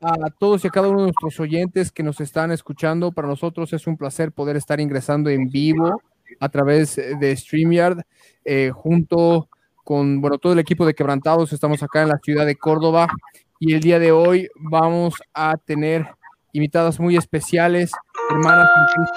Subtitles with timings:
[0.00, 3.12] a todos y a cada uno de nuestros oyentes que nos están escuchando.
[3.12, 6.02] Para nosotros es un placer poder estar ingresando en vivo
[6.38, 8.02] a través de StreamYard
[8.44, 9.48] eh, junto
[9.84, 11.52] con bueno, todo el equipo de Quebrantados.
[11.52, 13.08] Estamos acá en la ciudad de Córdoba
[13.58, 16.06] y el día de hoy vamos a tener
[16.52, 17.92] invitadas muy especiales,
[18.30, 18.68] hermanas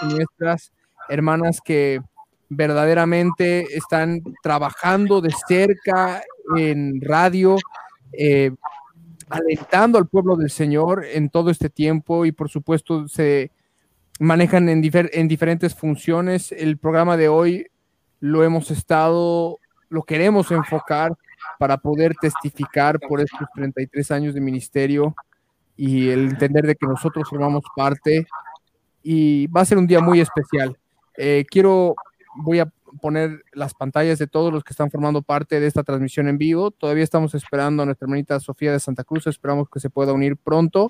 [0.03, 0.73] nuestras,
[1.09, 2.01] hermanas que
[2.49, 6.21] verdaderamente están trabajando de cerca
[6.57, 7.55] en radio,
[8.11, 8.51] eh,
[9.29, 13.51] alentando al pueblo del Señor en todo este tiempo y por supuesto se
[14.19, 16.51] manejan en, difer- en diferentes funciones.
[16.51, 17.67] El programa de hoy
[18.19, 21.13] lo hemos estado, lo queremos enfocar
[21.59, 25.15] para poder testificar por estos 33 años de ministerio
[25.75, 28.25] y el entender de que nosotros formamos parte
[29.01, 30.77] y va a ser un día muy especial.
[31.17, 31.95] Eh, quiero,
[32.35, 36.27] voy a poner las pantallas de todos los que están formando parte de esta transmisión
[36.27, 36.71] en vivo.
[36.71, 40.37] Todavía estamos esperando a nuestra hermanita Sofía de Santa Cruz, esperamos que se pueda unir
[40.37, 40.87] pronto.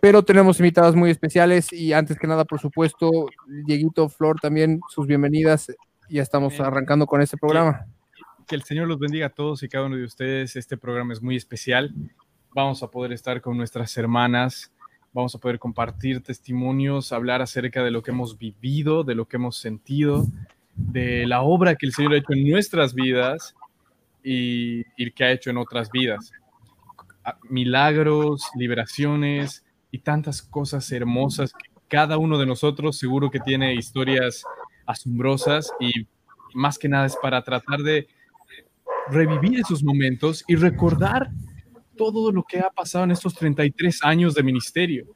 [0.00, 3.28] Pero tenemos invitadas muy especiales y antes que nada, por supuesto,
[3.66, 5.72] Dieguito, Flor, también sus bienvenidas.
[6.08, 7.86] Ya estamos arrancando con este programa.
[8.48, 10.56] Que el Señor los bendiga a todos y cada uno de ustedes.
[10.56, 11.94] Este programa es muy especial.
[12.52, 14.72] Vamos a poder estar con nuestras hermanas,
[15.12, 19.36] vamos a poder compartir testimonios, hablar acerca de lo que hemos vivido, de lo que
[19.36, 20.26] hemos sentido,
[20.74, 23.54] de la obra que el Señor ha hecho en nuestras vidas
[24.22, 26.32] y, y que ha hecho en otras vidas.
[27.48, 34.44] Milagros, liberaciones y tantas cosas hermosas que cada uno de nosotros seguro que tiene historias
[34.86, 36.06] asombrosas y
[36.54, 38.08] más que nada es para tratar de
[39.10, 41.30] revivir esos momentos y recordar
[41.96, 45.06] todo lo que ha pasado en estos 33 años de ministerio,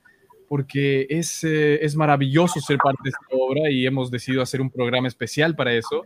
[0.49, 4.71] porque es, eh, es maravilloso ser parte de esta obra y hemos decidido hacer un
[4.71, 6.05] programa especial para eso.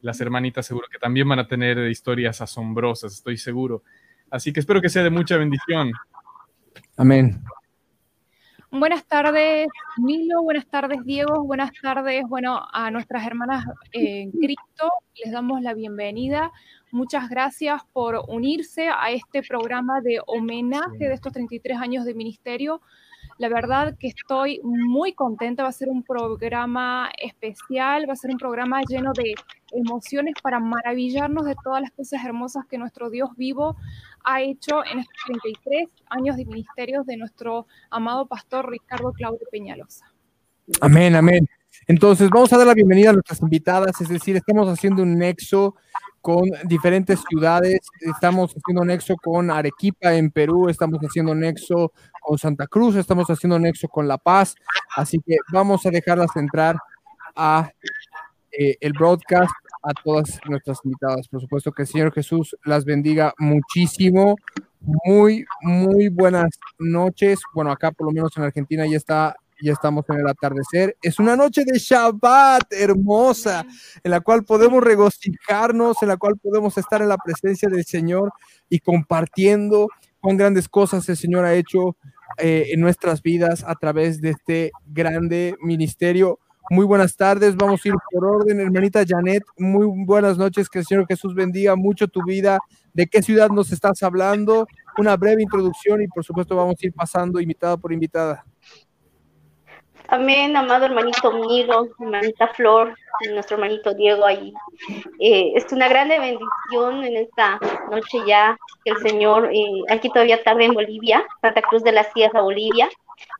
[0.00, 3.82] Las hermanitas seguro que también van a tener historias asombrosas, estoy seguro.
[4.30, 5.92] Así que espero que sea de mucha bendición.
[6.96, 7.42] Amén.
[8.72, 9.66] Buenas tardes,
[9.98, 10.44] Milo.
[10.44, 11.42] Buenas tardes, Diego.
[11.42, 14.92] Buenas tardes, bueno, a nuestras hermanas en Cristo.
[15.24, 16.52] Les damos la bienvenida.
[16.92, 22.80] Muchas gracias por unirse a este programa de homenaje de estos 33 años de ministerio.
[23.40, 25.62] La verdad que estoy muy contenta.
[25.62, 29.34] Va a ser un programa especial, va a ser un programa lleno de
[29.72, 33.76] emociones para maravillarnos de todas las cosas hermosas que nuestro Dios vivo
[34.24, 40.12] ha hecho en estos 33 años de ministerios de nuestro amado pastor Ricardo Claudio Peñalosa.
[40.82, 41.48] Amén, amén.
[41.86, 45.76] Entonces, vamos a dar la bienvenida a nuestras invitadas, es decir, estamos haciendo un nexo
[46.20, 52.66] con diferentes ciudades, estamos haciendo nexo con Arequipa en Perú, estamos haciendo nexo con Santa
[52.66, 54.54] Cruz, estamos haciendo nexo con La Paz,
[54.96, 56.76] así que vamos a dejarlas entrar
[57.34, 57.70] a
[58.52, 61.28] eh, el broadcast a todas nuestras invitadas.
[61.28, 64.36] Por supuesto que el Señor Jesús las bendiga muchísimo.
[64.80, 67.40] Muy, muy buenas noches.
[67.54, 70.96] Bueno, acá por lo menos en Argentina ya está, ya estamos en el atardecer.
[71.02, 73.64] Es una noche de Shabbat hermosa,
[74.02, 78.32] en la cual podemos regocijarnos, en la cual podemos estar en la presencia del Señor
[78.68, 79.88] y compartiendo
[80.20, 81.96] cuán grandes cosas el Señor ha hecho
[82.38, 86.38] eh, en nuestras vidas a través de este grande ministerio.
[86.70, 89.42] Muy buenas tardes, vamos a ir por orden, hermanita Janet.
[89.58, 92.60] Muy buenas noches, que el Señor Jesús bendiga mucho tu vida.
[92.92, 94.66] ¿De qué ciudad nos estás hablando?
[94.96, 98.44] Una breve introducción y por supuesto vamos a ir pasando invitada por invitada.
[100.08, 102.94] Amén, amado hermanito Milo, hermanita Flor,
[103.32, 104.52] nuestro hermanito Diego ahí.
[105.20, 107.58] Eh, es una grande bendición en esta
[107.90, 112.04] noche ya que el Señor, eh, aquí todavía tarde en Bolivia, Santa Cruz de la
[112.04, 112.88] Sierra, Bolivia.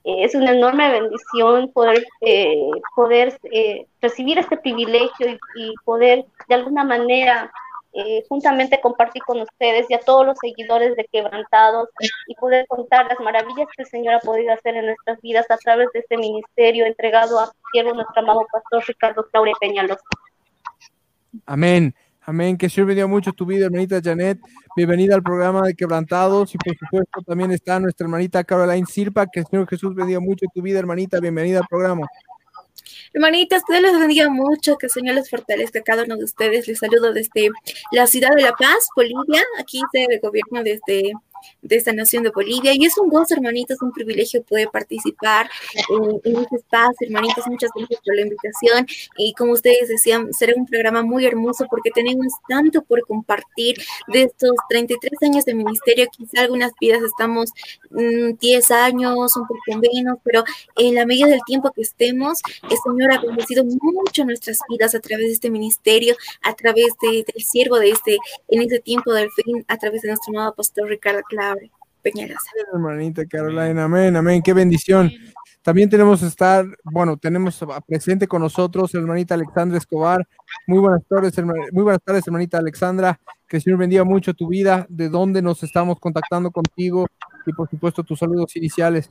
[0.04, 2.04] Eh, es una enorme bendición poder,
[2.94, 3.38] poder
[4.00, 7.50] recibir este privilegio y poder de alguna manera
[7.92, 11.88] eh, juntamente compartir con ustedes y a todos los seguidores de Quebrantados
[12.28, 15.56] y poder contar las maravillas que el Señor ha podido hacer en nuestras vidas a
[15.56, 20.02] través de este ministerio entregado a su siervo, nuestro amado pastor Ricardo Claure Peñalosa.
[21.46, 21.94] Amén.
[22.22, 22.56] Amén.
[22.56, 24.38] Que Señor bendiga mucho tu vida, hermanita Janet.
[24.76, 26.54] Bienvenida al programa de Quebrantados.
[26.54, 29.26] Y por supuesto, también está nuestra hermanita Caroline Silva.
[29.26, 31.18] Que el Señor Jesús bendiga mucho tu vida, hermanita.
[31.18, 32.06] Bienvenida al programa.
[33.12, 36.24] Hermanitas, que Dios les bendiga mucho, que el Señor les fortalezca a cada uno de
[36.24, 36.68] ustedes.
[36.68, 37.50] Les saludo desde
[37.90, 39.42] la ciudad de La Paz, Bolivia.
[39.58, 41.12] Aquí se el gobierno desde
[41.62, 42.72] de esta nación de Bolivia.
[42.74, 45.50] Y es un gozo, hermanitos, un privilegio poder participar
[45.88, 47.46] en este espacio, hermanitos.
[47.46, 48.86] Muchas gracias por la invitación.
[49.16, 53.76] Y como ustedes decían, será un programa muy hermoso porque tenemos tanto por compartir
[54.08, 56.06] de estos 33 años de ministerio.
[56.10, 57.50] Quizá algunas vidas estamos
[57.90, 60.44] 10 mm, años, un poco menos, pero
[60.76, 65.00] en la medida del tiempo que estemos, el Señor ha bendecido mucho nuestras vidas a
[65.00, 69.30] través de este ministerio, a través de, del siervo de este, en este tiempo del
[69.32, 71.70] fin, a través de nuestro nuevo pastor Ricardo Clave.
[72.02, 72.50] Peñalosa.
[72.72, 75.10] Hermanita Carolina, amén, amén, qué bendición.
[75.62, 80.26] También tenemos estar, bueno, tenemos presente con nosotros hermanita Alexandra Escobar.
[80.66, 81.34] Muy buenas tardes,
[81.72, 83.20] muy buenas tardes, hermanita Alexandra.
[83.46, 87.06] Que el Señor bendiga mucho tu vida, de dónde nos estamos contactando contigo
[87.44, 89.10] y por supuesto tus saludos iniciales.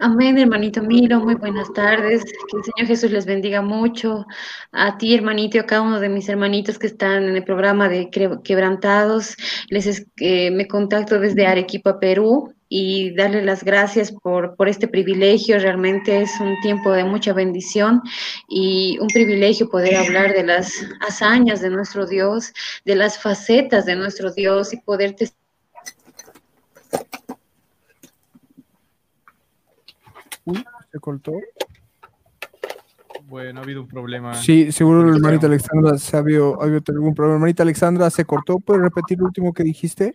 [0.00, 2.24] Amén, hermanito Miro, muy buenas tardes.
[2.24, 4.26] Que el Señor Jesús les bendiga mucho.
[4.72, 8.10] A ti, hermanito, a cada uno de mis hermanitos que están en el programa de
[8.10, 9.36] Quebrantados.
[9.68, 15.60] Les me contacto desde Arequipa, Perú, y darle las gracias por, por este privilegio.
[15.60, 18.02] Realmente es un tiempo de mucha bendición
[18.48, 20.72] y un privilegio poder hablar de las
[21.06, 22.52] hazañas de nuestro Dios,
[22.84, 25.14] de las facetas de nuestro Dios y poder
[30.90, 31.32] se cortó.
[33.26, 34.34] Bueno, ha habido un problema.
[34.34, 37.36] Sí, seguro la hermanita Alexandra se ha habido, ha habido algún problema.
[37.36, 38.58] Hermanita Alexandra, ¿se cortó?
[38.58, 40.14] ¿Puedes repetir lo último que dijiste?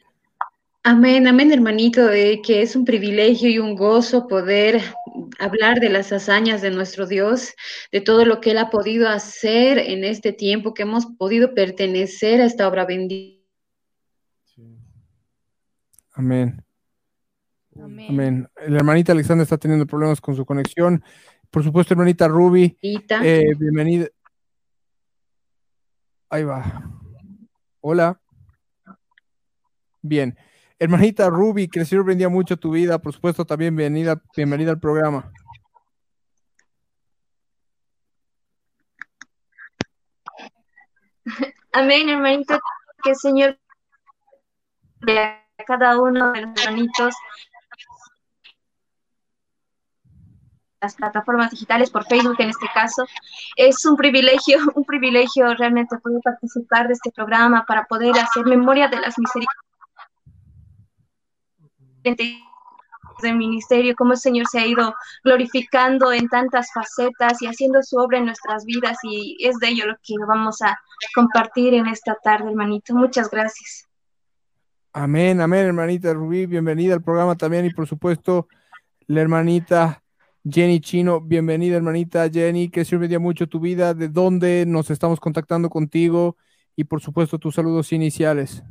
[0.84, 4.82] Amén, amén, hermanito, que es un privilegio y un gozo poder
[5.38, 7.54] hablar de las hazañas de nuestro Dios,
[7.92, 12.40] de todo lo que Él ha podido hacer en este tiempo, que hemos podido pertenecer
[12.40, 13.40] a esta obra bendita.
[16.14, 16.64] Amén.
[17.84, 18.50] Amén.
[18.68, 21.04] La hermanita Alexandra está teniendo problemas con su conexión.
[21.50, 22.78] Por supuesto, hermanita Ruby.
[22.82, 24.08] Eh, bienvenida.
[26.30, 26.84] Ahí va.
[27.82, 28.20] Hola.
[30.02, 30.38] Bien.
[30.78, 33.00] Hermanita Ruby, que el Señor bendiga mucho tu vida.
[33.00, 35.32] Por supuesto, también bienvenida, bienvenida al programa.
[41.74, 42.60] Amén, hermanito.
[43.04, 43.60] Que el Señor
[45.08, 47.16] a cada uno de los hermanitos
[50.82, 53.06] las plataformas digitales, por Facebook en este caso.
[53.56, 58.88] Es un privilegio, un privilegio realmente poder participar de este programa para poder hacer memoria
[58.88, 59.56] de las misericordias
[63.22, 64.96] del ministerio, cómo el Señor se ha ido
[65.26, 69.88] glorificando en tantas facetas y haciendo su obra en nuestras vidas y es de ello
[69.88, 70.80] lo que vamos a
[71.14, 72.96] compartir en esta tarde, hermanito.
[72.96, 73.90] Muchas gracias.
[74.94, 78.48] Amén, amén, hermanita Rubí, bienvenida al programa también y por supuesto
[79.08, 80.02] la hermanita
[80.44, 82.30] Jenny Chino, bienvenida hermanita.
[82.30, 86.38] Jenny, que sirve ya mucho tu vida, de dónde nos estamos contactando contigo
[86.76, 88.64] y por supuesto tus saludos iniciales.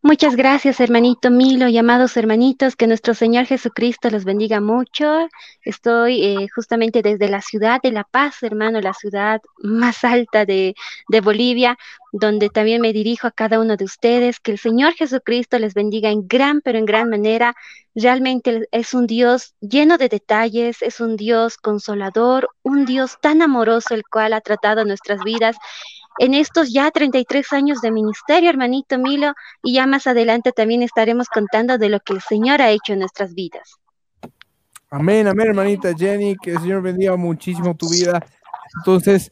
[0.00, 5.26] Muchas gracias, hermanito Milo y amados hermanitos, que nuestro Señor Jesucristo los bendiga mucho.
[5.62, 10.76] Estoy eh, justamente desde la ciudad de La Paz, hermano, la ciudad más alta de,
[11.08, 11.76] de, Bolivia,
[12.12, 14.38] donde también me dirijo a cada uno de ustedes.
[14.38, 17.56] Que el Señor Jesucristo les bendiga en gran, pero en gran manera.
[17.96, 23.94] Realmente es un Dios lleno de detalles, es un Dios consolador, un Dios tan amoroso,
[23.94, 25.56] el cual ha tratado nuestras vidas
[26.18, 31.28] en estos ya 33 años de ministerio, hermanito Milo, y ya más adelante también estaremos
[31.28, 33.76] contando de lo que el Señor ha hecho en nuestras vidas.
[34.90, 38.24] Amén, amén, hermanita Jenny, que el Señor bendiga muchísimo tu vida.
[38.78, 39.30] Entonces,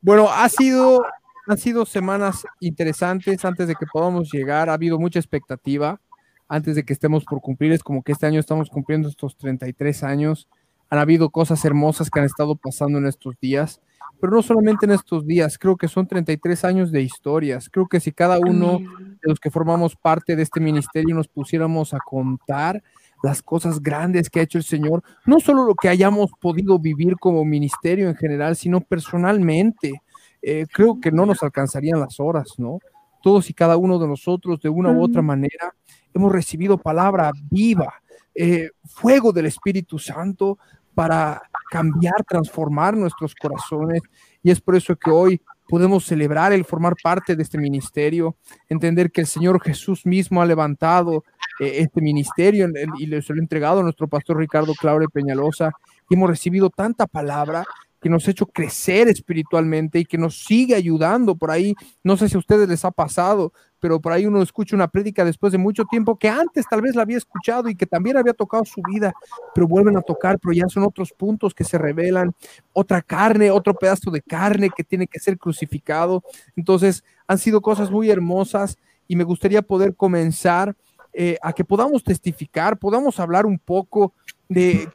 [0.00, 1.04] bueno, ha sido,
[1.46, 6.00] han sido semanas interesantes antes de que podamos llegar, ha habido mucha expectativa
[6.48, 10.02] antes de que estemos por cumplir, es como que este año estamos cumpliendo estos 33
[10.02, 10.48] años,
[10.92, 13.80] han habido cosas hermosas que han estado pasando en estos días
[14.22, 17.68] pero no solamente en estos días, creo que son 33 años de historias.
[17.68, 21.92] Creo que si cada uno de los que formamos parte de este ministerio nos pusiéramos
[21.92, 22.84] a contar
[23.24, 27.16] las cosas grandes que ha hecho el Señor, no solo lo que hayamos podido vivir
[27.16, 30.02] como ministerio en general, sino personalmente,
[30.40, 32.78] eh, creo que no nos alcanzarían las horas, ¿no?
[33.24, 35.74] Todos y cada uno de nosotros, de una u otra manera,
[36.14, 37.94] hemos recibido palabra viva,
[38.36, 40.58] eh, fuego del Espíritu Santo
[40.94, 44.02] para cambiar, transformar nuestros corazones.
[44.42, 48.36] Y es por eso que hoy podemos celebrar el formar parte de este ministerio,
[48.68, 51.24] entender que el Señor Jesús mismo ha levantado
[51.60, 52.68] eh, este ministerio
[52.98, 55.72] y le ha entregado a nuestro pastor Ricardo Claure Peñalosa.
[56.10, 57.64] Y hemos recibido tanta palabra
[58.02, 61.74] que nos ha hecho crecer espiritualmente y que nos sigue ayudando por ahí.
[62.02, 65.24] No sé si a ustedes les ha pasado, pero por ahí uno escucha una prédica
[65.24, 68.32] después de mucho tiempo que antes tal vez la había escuchado y que también había
[68.32, 69.12] tocado su vida,
[69.52, 72.32] pero vuelven a tocar, pero ya son otros puntos que se revelan,
[72.72, 76.22] otra carne, otro pedazo de carne que tiene que ser crucificado.
[76.54, 80.76] Entonces, han sido cosas muy hermosas y me gustaría poder comenzar
[81.12, 84.14] eh, a que podamos testificar, podamos hablar un poco
[84.48, 84.88] de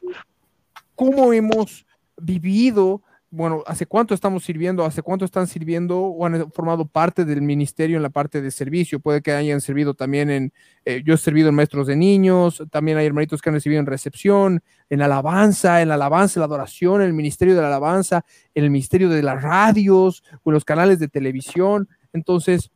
[0.94, 1.84] cómo hemos
[2.16, 4.84] vivido bueno, ¿hace cuánto estamos sirviendo?
[4.84, 9.00] ¿Hace cuánto están sirviendo o han formado parte del ministerio en la parte de servicio?
[9.00, 10.52] Puede que hayan servido también en,
[10.86, 13.86] eh, yo he servido en maestros de niños, también hay hermanitos que han recibido en
[13.86, 18.24] recepción, en alabanza, en la alabanza, en la adoración, en el ministerio de la alabanza,
[18.54, 21.88] en el ministerio de las radios o en los canales de televisión.
[22.14, 22.70] Entonces,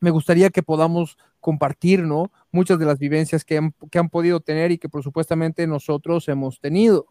[0.00, 2.30] me gustaría que podamos compartir, ¿no?
[2.52, 6.28] Muchas de las vivencias que han, que han podido tener y que por supuestamente nosotros
[6.28, 7.06] hemos tenido.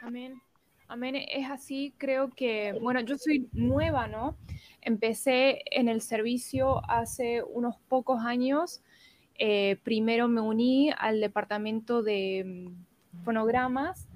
[0.00, 0.40] Amén.
[0.88, 4.36] Amén, es así, creo que, bueno, yo soy nueva, ¿no?
[4.80, 8.82] Empecé en el servicio hace unos pocos años.
[9.36, 14.06] Eh, primero me uní al departamento de mm, fonogramas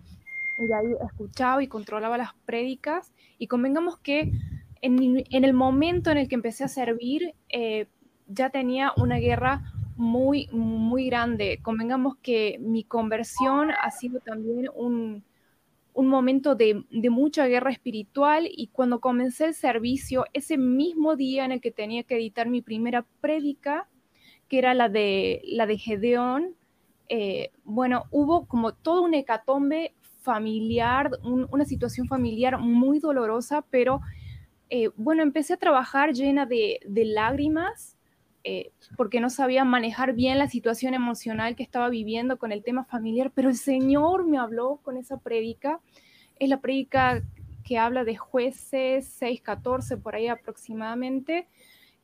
[0.59, 3.12] y ahí escuchaba y controlaba las prédicas.
[3.37, 4.31] Y convengamos que
[4.81, 7.87] en, el momento en el que empecé a servir, eh,
[8.29, 11.59] ya tenía una guerra muy, muy grande.
[11.62, 15.25] Convengamos que mi conversión ha sido también un,
[15.94, 21.52] un momento de, mucha guerra espiritual y cuando comencé el servicio, ese mismo día en
[21.52, 23.88] el que tenía que editar mi primera prédica,
[24.49, 26.54] que era la de, la de Gedeón,
[27.09, 34.00] eh, bueno, hubo como todo un hecatombe familiar, una situación familiar muy dolorosa, pero
[34.68, 37.97] eh, bueno, empecé a trabajar llena de, de lágrimas,
[38.42, 42.85] eh, porque no sabía manejar bien la situación emocional que estaba viviendo con el tema
[42.85, 45.80] familiar, pero el Señor me habló con esa prédica.
[46.38, 47.23] Es la prédica
[47.64, 51.49] que habla de jueces 6.14 por ahí aproximadamente,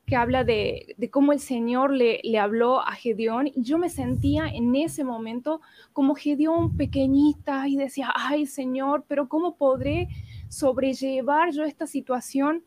[0.06, 4.46] que habla de, cómo el Señor le, le, habló a Gedeón y yo me sentía
[4.46, 5.60] en ese momento
[5.92, 10.08] como Gedeón pequeñita y decía, ay Señor, pero ¿cómo podré
[10.48, 12.62] sobrellevar yo esta situación?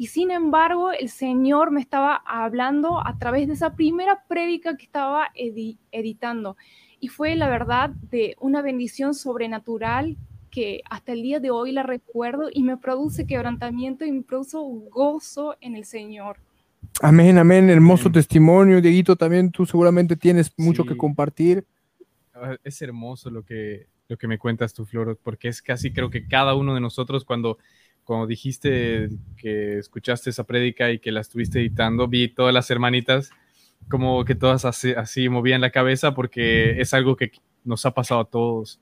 [0.00, 4.84] Y sin embargo, el Señor me estaba hablando a través de esa primera prédica que
[4.84, 6.56] estaba editando.
[7.00, 10.16] Y fue la verdad de una bendición sobrenatural
[10.52, 14.56] que hasta el día de hoy la recuerdo y me produce quebrantamiento y me produce
[14.88, 16.36] gozo en el Señor.
[17.02, 17.68] Amén, amén.
[17.68, 19.16] Hermoso testimonio, Dieguito.
[19.16, 21.66] También tú seguramente tienes mucho que compartir.
[22.62, 26.28] Es hermoso lo que, lo que me cuentas tú, Flor, porque es casi creo que
[26.28, 27.58] cada uno de nosotros cuando
[28.08, 33.28] como dijiste que escuchaste esa prédica y que la estuviste editando, vi todas las hermanitas
[33.90, 37.32] como que todas así, movían la cabeza porque es algo que
[37.66, 38.80] nos ha pasado a todos.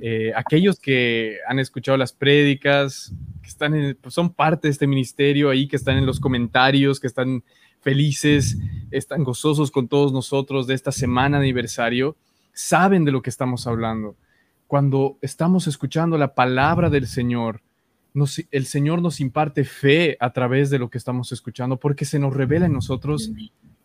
[0.00, 5.50] Eh, aquellos que han escuchado las prédicas, que están pues son parte de este ministerio
[5.50, 7.44] ahí, que están en los comentarios, que están
[7.80, 8.58] felices,
[8.90, 12.16] están gozosos con todos nosotros de esta semana de aniversario,
[12.52, 14.16] saben de lo que estamos hablando.
[14.66, 17.62] Cuando estamos escuchando la palabra del Señor,
[18.50, 22.34] el Señor nos imparte fe a través de lo que estamos escuchando, porque se nos
[22.34, 23.30] revela en nosotros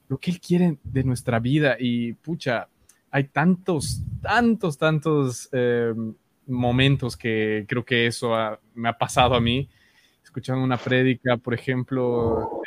[0.08, 1.76] lo que Él quiere de nuestra vida.
[1.80, 2.68] Y pucha,
[3.12, 6.14] hay tantos, tantos, tantos em,
[6.48, 8.34] momentos que creo que eso
[8.76, 9.70] me ha pasado a mí.
[10.24, 12.62] Escuchando una prédica, por ejemplo,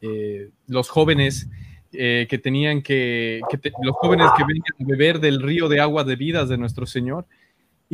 [0.00, 1.48] eh, los jóvenes
[1.92, 3.40] eh, que tenían que,
[3.82, 7.26] los jóvenes que venían a beber del río de agua de vidas de nuestro Señor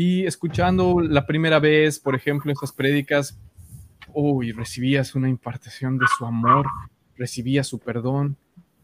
[0.00, 3.36] y escuchando la primera vez, por ejemplo, esas prédicas,
[4.14, 6.66] uy, recibías una impartición de su amor,
[7.16, 8.36] recibías su perdón,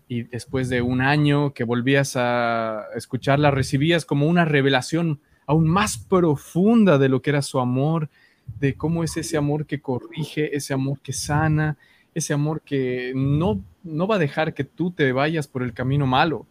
[0.09, 5.99] y después de un año que volvías a escucharla, recibías como una revelación aún más
[5.99, 8.11] profunda de lo que era su amor,
[8.59, 11.79] de cómo es ese amor que corrige, ese amor que sana,
[12.13, 16.09] ese amor que no, no va a dejar que tú te vayas por el camino
[16.09, 16.45] malo,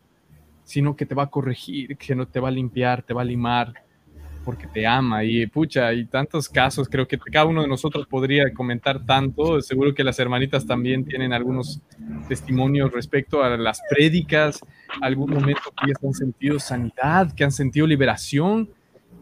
[0.64, 3.26] sino que te va a corregir, que no te va a limpiar, te va a
[3.26, 3.83] limar,
[4.44, 5.24] porque te ama.
[5.24, 9.62] Y pucha, hay tantos casos, creo que cada uno de nosotros podría comentar tanto.
[9.62, 11.82] Seguro que las hermanitas también tienen algunos
[12.28, 14.60] testimonios respecto a las prédicas,
[15.02, 18.70] algún momento que ellas han sentido sanidad, que han sentido liberación.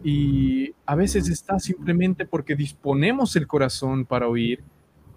[0.04, 4.64] Y a veces está simplemente porque disponemos el corazón para oír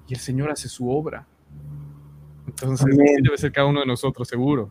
[0.07, 1.27] y el Señor hace su obra.
[2.47, 4.71] Entonces, debe ser cada uno de nosotros, seguro.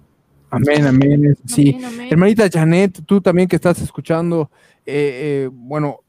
[0.54, 1.36] Amén, amén.
[1.48, 1.80] Sí.
[2.12, 4.52] Hermanita Janet, tú también que estás escuchando,
[4.86, 6.02] eh, eh, bueno,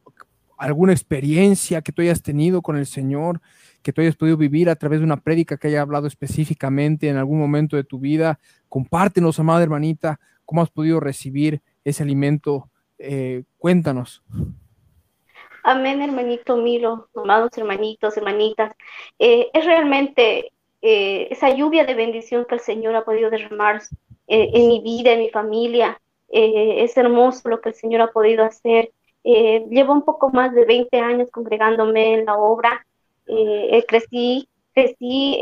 [0.58, 3.40] alguna experiencia que tú hayas tenido con el Señor,
[3.82, 7.16] que tú hayas podido vivir a través de una prédica que haya hablado específicamente en
[7.16, 8.38] algún momento de tu vida.
[8.68, 12.68] Compártenos, amada hermanita, cómo has podido recibir ese alimento.
[12.98, 14.22] Eh, cuéntanos.
[15.62, 18.74] Amén, hermanito Milo, amados hermanitos, hermanitas.
[19.18, 23.80] es realmente esa lluvia de bendición que el Señor ha podido derramar
[24.26, 26.00] eh, en mi vida, en mi familia.
[26.30, 28.92] Eh, es hermoso lo que el Señor ha podido hacer.
[29.22, 32.86] Eh, llevo un poco más de 20 años congregándome en la obra.
[33.88, 35.40] crecí, crecí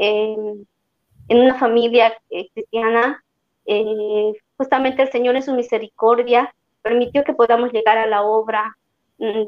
[1.29, 3.25] en una familia eh, cristiana.
[3.65, 8.77] Eh, justamente el Señor en su misericordia permitió que podamos llegar a la obra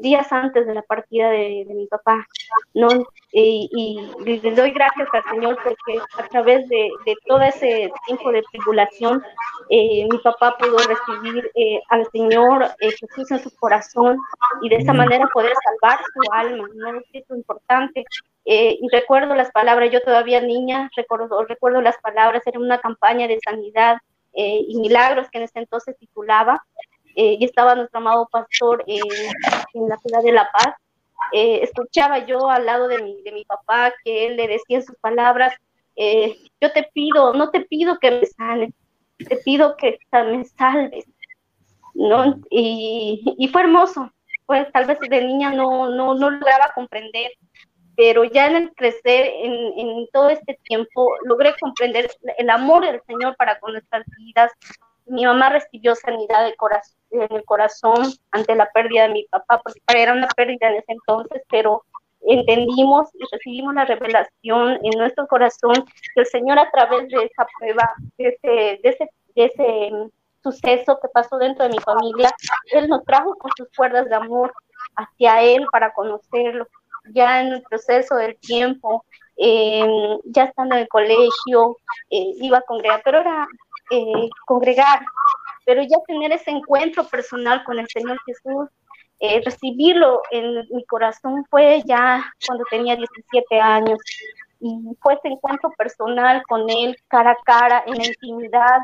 [0.01, 2.25] días antes de la partida de, mi papá,
[2.73, 2.87] ¿no?
[3.31, 6.89] Y, y, le doy gracias al Señor porque a través de,
[7.25, 9.21] todo ese tiempo de tribulación,
[9.69, 14.17] eh, mi papá pudo recibir eh, al Señor eh, Jesús en su corazón
[14.61, 17.01] y de esa manera poder salvar su alma, ¿no?
[17.11, 18.05] Es importante.
[18.45, 23.39] y recuerdo las palabras, yo todavía niña, recuerdo, recuerdo las palabras, era una campaña de
[23.43, 23.97] sanidad
[24.33, 26.63] y milagros que en ese entonces titulaba,
[27.15, 30.75] eh, y estaba nuestro amado pastor en la ciudad de La Paz.
[31.31, 34.83] Eh, escuchaba yo al lado de mi, de mi papá que él le decía en
[34.83, 35.53] sus palabras,
[35.95, 38.73] eh, yo te pido, no te pido que me sanes,
[39.17, 41.05] te pido que me salves.
[41.95, 42.41] ¿no?
[42.49, 44.11] Y, y, fue hermoso,
[44.45, 47.31] pues tal vez de niña no, no, no lograba comprender,
[47.95, 53.01] pero ya en el crecer, en, en, todo este tiempo, logré comprender el amor del
[53.07, 54.51] Señor para con nuestras vidas,
[55.05, 59.61] mi mamá recibió sanidad de corazón, en el corazón ante la pérdida de mi papá,
[59.63, 61.83] porque era una pérdida en ese entonces, pero
[62.27, 65.73] entendimos y recibimos la revelación en nuestro corazón
[66.13, 69.91] que el Señor a través de esa prueba, de ese, de ese, de ese
[70.41, 72.31] suceso que pasó dentro de mi familia,
[72.71, 74.53] Él nos trajo con sus cuerdas de amor
[74.95, 76.67] hacia Él para conocerlo.
[77.13, 79.05] Ya en el proceso del tiempo,
[79.37, 79.85] eh,
[80.25, 81.77] ya estando en el colegio,
[82.09, 83.47] eh, iba a congregar, pero era
[83.91, 85.01] eh, congregar,
[85.65, 88.69] pero ya tener ese encuentro personal con el Señor Jesús,
[89.19, 93.97] eh, recibirlo en mi corazón fue ya cuando tenía 17 años
[94.59, 98.79] y fue ese encuentro personal con Él cara a cara en la intimidad.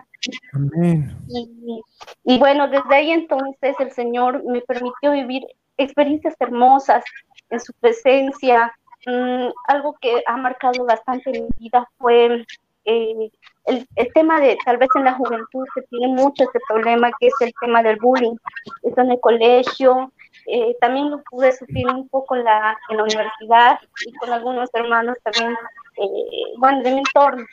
[1.27, 1.81] Y,
[2.24, 5.43] y, bueno, desde ahí entonces el Señor me permitió vivir
[5.77, 7.03] experiencias hermosas
[7.50, 8.74] en su presencia.
[9.05, 12.46] Mm, algo que ha marcado bastante mi vida fue
[12.86, 13.32] eh,
[13.66, 17.34] el, tema de, tal vez en la juventud se tiene mucho este problema, que es
[17.42, 18.36] el tema del bullying.
[18.84, 20.12] Esto en el colegio,
[20.48, 24.70] eh, también lo pude sufrir un poco en la, en la universidad y con algunos
[24.74, 25.55] hermanos también,
[25.98, 27.46] eh, bueno, de mi entorno.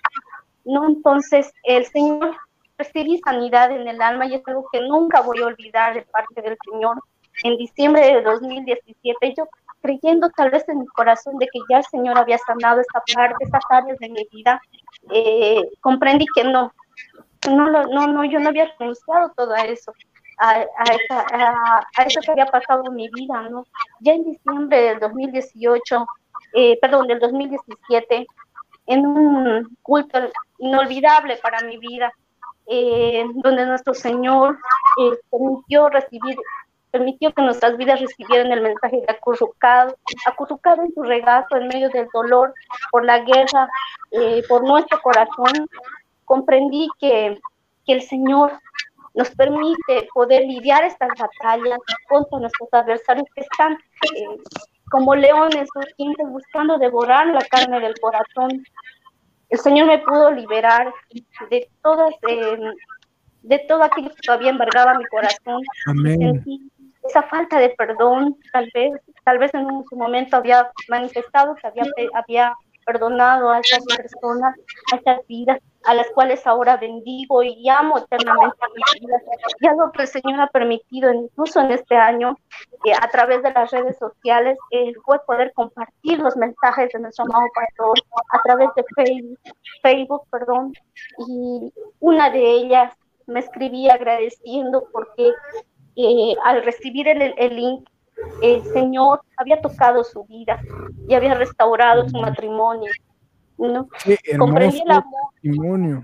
[0.64, 0.86] ¿no?
[0.86, 2.36] Entonces, el Señor
[2.78, 6.40] recibí sanidad en el alma y es algo que nunca voy a olvidar de parte
[6.40, 7.02] del Señor.
[7.44, 9.44] En diciembre de 2017 yo
[9.82, 13.44] creyendo tal vez en mi corazón de que ya el Señor había sanado esta parte,
[13.44, 14.60] estas áreas de mi vida,
[15.10, 16.72] eh, comprendí que no,
[17.48, 19.92] no, no, no, yo no había renunciado todo eso,
[20.38, 23.66] a, a, a, eso que había pasado en mi vida, ¿no?
[24.00, 26.06] Ya en diciembre del 2018,
[26.54, 28.26] eh, perdón, del 2017,
[28.86, 30.18] en un culto
[30.58, 32.12] inolvidable para mi vida,
[32.66, 34.58] eh, donde nuestro Señor
[35.30, 36.36] permitió recibir
[36.90, 39.96] permitió que nuestras vidas recibieran el mensaje de acurrucado,
[40.26, 42.54] acurrucado en su regazo en medio del dolor
[42.90, 43.68] por la guerra,
[44.12, 45.68] eh, por nuestro corazón,
[46.24, 47.38] comprendí que,
[47.86, 48.52] que el Señor
[49.14, 54.36] nos permite poder lidiar estas batallas contra nuestros adversarios que están eh,
[54.90, 55.68] como leones
[56.30, 58.64] buscando devorar la carne del corazón.
[59.50, 60.92] El Señor me pudo liberar
[61.50, 62.58] de todas, eh,
[63.42, 65.62] de todo aquello que todavía embargaba mi corazón.
[65.86, 66.70] Amén
[67.04, 68.92] esa falta de perdón, tal vez,
[69.24, 71.84] tal vez en su momento había manifestado que había,
[72.14, 72.54] había
[72.88, 74.56] perdonado a esas personas,
[74.92, 79.22] a esas vidas, a las cuales ahora bendigo y amo eternamente mis vidas.
[79.60, 82.34] Y algo que el Señor ha permitido, incluso en este año,
[82.86, 87.26] eh, a través de las redes sociales, eh, fue poder compartir los mensajes de nuestro
[87.26, 87.98] amado pastor
[88.30, 89.38] a través de Facebook,
[89.82, 90.72] Facebook perdón,
[91.28, 92.94] y una de ellas
[93.26, 95.32] me escribí agradeciendo porque
[95.98, 97.88] eh, al recibir el, el link,
[98.42, 100.60] el Señor había tocado su vida
[101.08, 102.90] y había restaurado su matrimonio.
[103.58, 103.88] ¿no?
[104.38, 106.02] Comprendí el amor.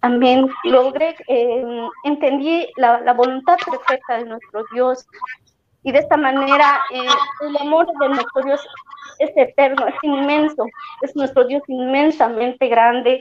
[0.00, 0.48] Amén.
[0.64, 5.04] Logré, eh, entendí la, la, voluntad perfecta de nuestro Dios
[5.82, 7.06] y de esta manera eh,
[7.46, 8.66] el amor de nuestro Dios
[9.18, 10.64] es eterno, es inmenso,
[11.02, 13.18] es nuestro Dios inmensamente grande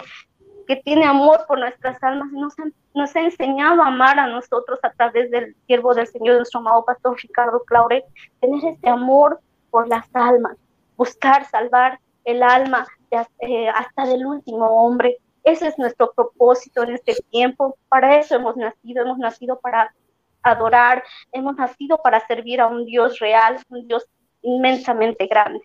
[0.66, 2.54] que tiene amor por nuestras almas nos,
[2.94, 6.86] nos ha enseñado a amar a nosotros a través del siervo del Señor, nuestro amado
[6.86, 8.04] pastor Ricardo Claure,
[8.40, 10.58] tener este amor por las almas,
[10.98, 12.88] buscar salvar el alma
[13.40, 15.18] eh, hasta del último hombre.
[15.44, 17.78] Ese es nuestro propósito en este tiempo.
[17.88, 19.94] Para eso hemos nacido, hemos nacido para
[20.42, 24.06] adorar, hemos nacido para servir a un Dios real, un Dios
[24.42, 25.62] inmensamente grande.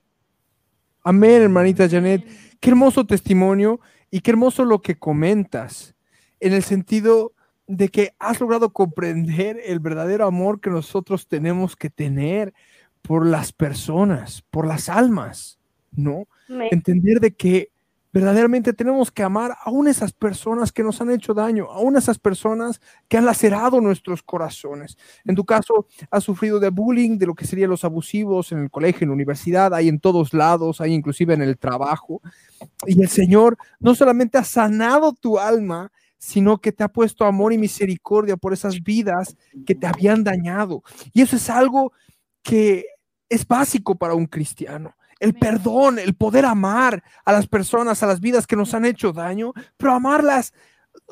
[1.03, 2.25] Amén, hermanita Janet.
[2.61, 5.94] Qué hermoso testimonio y qué hermoso lo que comentas,
[6.40, 7.33] en el sentido
[7.66, 12.53] de que has logrado comprender el verdadero amor que nosotros tenemos que tener
[13.03, 15.59] por las personas, por las almas,
[15.92, 16.27] ¿no?
[16.49, 17.70] Entender de que
[18.12, 22.81] Verdaderamente tenemos que amar aún esas personas que nos han hecho daño, aún esas personas
[23.09, 24.99] que han lacerado nuestros corazones.
[25.25, 28.70] En tu caso, has sufrido de bullying, de lo que serían los abusivos en el
[28.70, 32.20] colegio, en la universidad, hay en todos lados, hay inclusive en el trabajo.
[32.85, 37.53] Y el Señor no solamente ha sanado tu alma, sino que te ha puesto amor
[37.53, 40.83] y misericordia por esas vidas que te habían dañado.
[41.12, 41.92] Y eso es algo
[42.42, 42.87] que
[43.29, 48.21] es básico para un cristiano el perdón, el poder amar a las personas, a las
[48.21, 50.53] vidas que nos han hecho daño, pero amarlas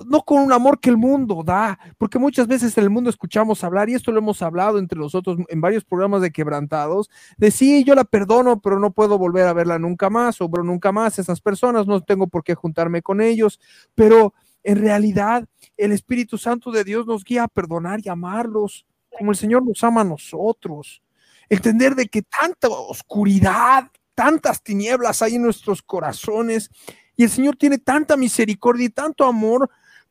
[0.07, 3.63] no con un amor que el mundo da, porque muchas veces en el mundo escuchamos
[3.65, 7.85] hablar, y esto lo hemos hablado entre nosotros en varios programas de quebrantados, de sí,
[7.85, 11.41] yo la perdono, pero no puedo volver a verla nunca más, o nunca más, esas
[11.41, 13.61] personas, no tengo por qué juntarme con ellos,
[13.95, 19.31] pero en realidad el Espíritu Santo de Dios nos guía a perdonar y amarlos, como
[19.31, 21.03] el Señor nos ama a nosotros.
[21.49, 26.73] Entender de que tanta oscuridad, tantas tinieblas hay en nuestros corazones
[27.17, 29.71] y el Señor tiene tanta misericordia y tanto amor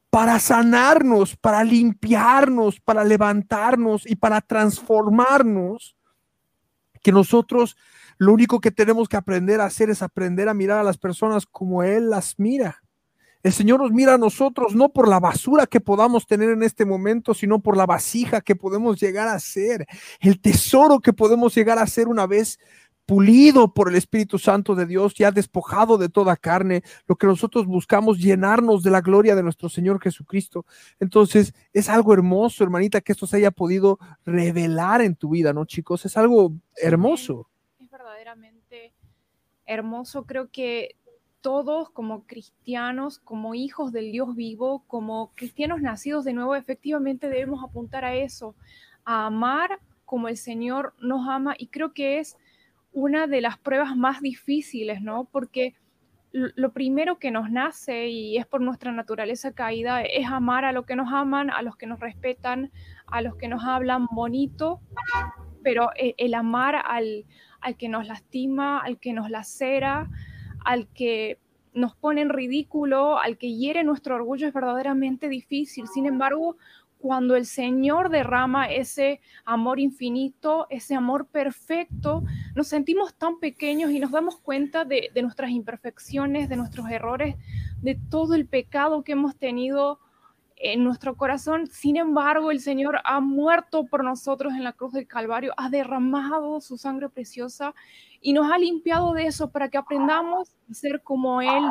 [0.10, 5.98] para sanarnos, para limpiarnos, para levantarnos y para transformarnos,
[7.04, 7.76] que nosotros
[8.17, 11.46] lo único que tenemos que aprender a hacer es aprender a mirar a las personas
[11.46, 12.82] como Él las mira.
[13.43, 16.86] El Señor nos mira a nosotros no por la basura que podamos tener en este
[16.86, 19.86] momento, sino por la vasija que podemos llegar a ser,
[20.22, 22.58] el tesoro que podemos llegar a ser una vez
[23.08, 27.65] pulido por el Espíritu Santo de Dios, ya despojado de toda carne, lo que nosotros
[27.65, 30.65] buscamos llenarnos de la gloria de nuestro Señor Jesucristo.
[31.00, 35.63] Entonces, es algo hermoso, hermanita, que esto se haya podido revelar en tu vida, ¿no,
[35.63, 36.06] chicos?
[36.06, 37.50] Es algo hermoso.
[37.80, 38.93] Es verdaderamente
[39.65, 40.26] hermoso.
[40.26, 40.98] Creo que
[41.39, 47.63] todos como cristianos, como hijos del Dios vivo, como cristianos nacidos de nuevo, efectivamente debemos
[47.63, 48.54] apuntar a eso,
[49.06, 52.36] a amar como el Señor nos ama y creo que es
[52.98, 55.26] una de las pruebas más difíciles, ¿no?
[55.32, 55.76] Porque
[56.32, 60.88] lo primero que nos nace y es por nuestra naturaleza caída es amar a los
[60.88, 62.72] que nos aman, a los que nos respetan,
[63.06, 64.82] a los que nos hablan bonito,
[65.64, 67.26] pero e, el, amar al,
[67.62, 70.10] al, que nos lastima, al que nos lacera,
[70.66, 71.38] al que
[71.74, 75.88] nos pone en ridículo, al que hiere nuestro orgullo es verdaderamente difícil.
[75.88, 76.58] Sin embargo,
[77.00, 82.24] cuando el Señor derrama ese amor infinito, ese amor perfecto,
[82.56, 87.36] nos sentimos tan pequeños y nos damos cuenta de, nuestras imperfecciones, de nuestros errores,
[87.82, 90.00] de todo el pecado que hemos tenido
[90.56, 91.68] en nuestro corazón.
[91.68, 96.60] Sin embargo, el Señor ha muerto por nosotros en la cruz del Calvario, ha derramado
[96.62, 97.76] su sangre preciosa
[98.22, 101.64] y nos ha limpiado de eso para que aprendamos a ser como Él,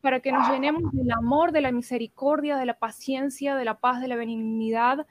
[0.00, 4.00] para que nos llenemos del amor, de la misericordia, de la paciencia, de la paz,
[4.00, 5.06] de la benignidad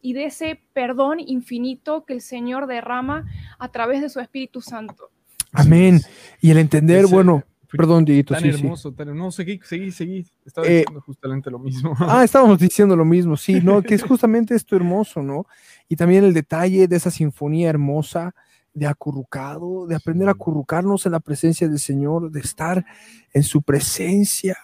[0.00, 3.26] y de ese perdón infinito que el Señor derrama
[3.58, 5.10] a través de su Espíritu Santo.
[5.52, 6.00] Amén.
[6.40, 8.34] Y el entender, bueno, perdón, Dieguito.
[8.34, 10.26] Tan hermoso, tan No, seguí, seguí, seguí.
[10.44, 11.94] Estaba eh, diciendo justamente lo mismo.
[12.00, 13.82] Ah, estábamos diciendo lo mismo, sí, ¿no?
[13.82, 15.46] Que es justamente esto hermoso, ¿no?
[15.88, 18.34] Y también el detalle de esa sinfonía hermosa
[18.74, 22.84] de acurrucado, de aprender a acurrucarnos en la presencia del Señor, de estar
[23.32, 24.56] en su presencia,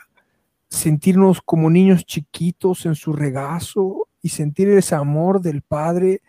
[0.68, 6.23] sentirnos como niños chiquitos en su regazo y sentir ese amor del Padre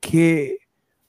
[0.00, 0.58] que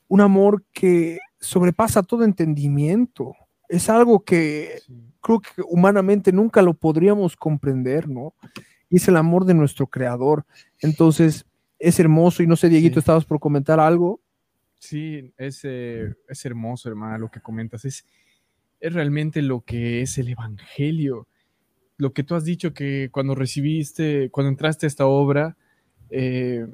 [0.07, 3.35] un amor que sobrepasa todo entendimiento.
[3.69, 4.79] Es algo que
[5.21, 8.33] creo que humanamente nunca lo podríamos comprender, ¿no?
[8.89, 10.45] Y es el amor de nuestro Creador.
[10.79, 11.45] Entonces,
[11.79, 14.21] es hermoso y no sé, Dieguito, estabas por comentar algo.
[14.79, 17.85] Sí, es, eh, es hermoso, hermana, lo que comentas.
[17.85, 18.05] Es,
[18.79, 21.27] es realmente lo que es el Evangelio.
[21.97, 25.57] Lo que tú has dicho que cuando recibiste, cuando entraste a esta obra,
[26.09, 26.67] eh,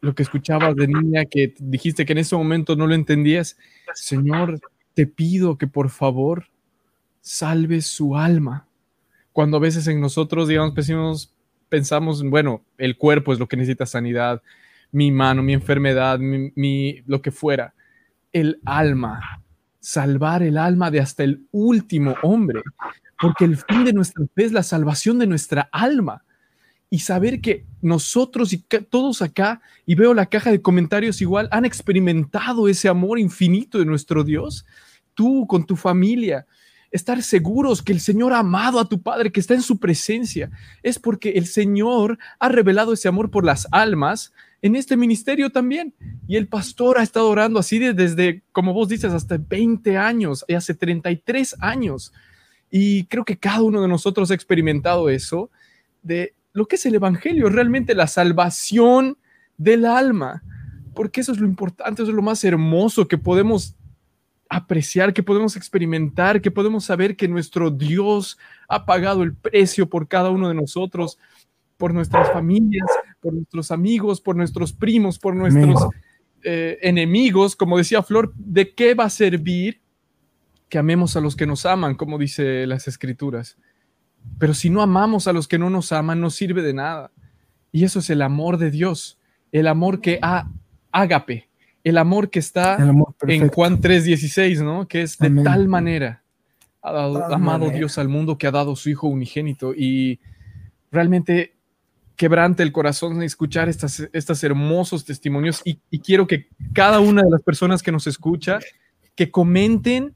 [0.00, 3.56] lo que escuchabas de niña, que dijiste que en ese momento no lo entendías,
[3.94, 4.60] Señor,
[4.94, 6.48] te pido que por favor
[7.20, 8.66] salves su alma.
[9.32, 11.32] Cuando a veces en nosotros, digamos, pensamos,
[11.68, 14.42] pensamos, bueno, el cuerpo es lo que necesita sanidad,
[14.92, 17.74] mi mano, mi enfermedad, mi, lo que fuera.
[18.32, 19.42] El alma,
[19.80, 22.62] salvar el alma de hasta el último hombre,
[23.20, 26.22] porque el fin de nuestra fe es la salvación de nuestra alma.
[26.90, 31.64] Y saber que nosotros y todos acá, y veo la caja de comentarios igual, han
[31.64, 34.66] experimentado ese amor infinito de nuestro Dios,
[35.14, 36.46] tú con tu familia,
[36.90, 40.50] estar seguros que el Señor ha amado a tu Padre, que está en su presencia,
[40.82, 45.94] es porque el Señor ha revelado ese amor por las almas en este ministerio también.
[46.26, 50.54] Y el pastor ha estado orando así desde, como vos dices, hasta 20 años, y
[50.54, 52.12] hace 33 años.
[52.70, 55.50] Y creo que cada uno de nosotros ha experimentado eso,
[56.02, 59.18] de lo que es el Evangelio, realmente la salvación
[59.58, 60.42] del alma,
[60.94, 63.76] porque eso es lo importante, eso es lo más hermoso que podemos
[64.48, 70.08] apreciar, que podemos experimentar, que podemos saber que nuestro Dios ha pagado el precio por
[70.08, 71.18] cada uno de nosotros,
[71.78, 72.86] por nuestras familias,
[73.22, 75.88] por nuestros amigos, por nuestros primos, por nuestros
[76.42, 77.56] eh, enemigos.
[77.56, 79.80] Como decía Flor, ¿de qué va a servir
[80.68, 83.56] que amemos a los que nos aman, como dice las escrituras?
[84.38, 87.12] Pero si no amamos a los que no nos aman, no sirve de nada.
[87.70, 89.18] Y eso es el amor de Dios,
[89.52, 90.50] el amor que ha
[90.90, 91.48] ágape,
[91.84, 92.76] el amor que está
[93.22, 94.86] en Juan 3:16, ¿no?
[94.86, 96.22] Que es de tal manera
[96.82, 100.20] ha dado, amado Dios al mundo que ha dado su Hijo unigénito y
[100.90, 101.54] realmente
[102.22, 107.42] quebrante el corazón escuchar estas, estos hermosos testimonios y, quiero que cada una de las
[107.42, 108.60] personas que nos escucha,
[109.16, 110.14] que comenten,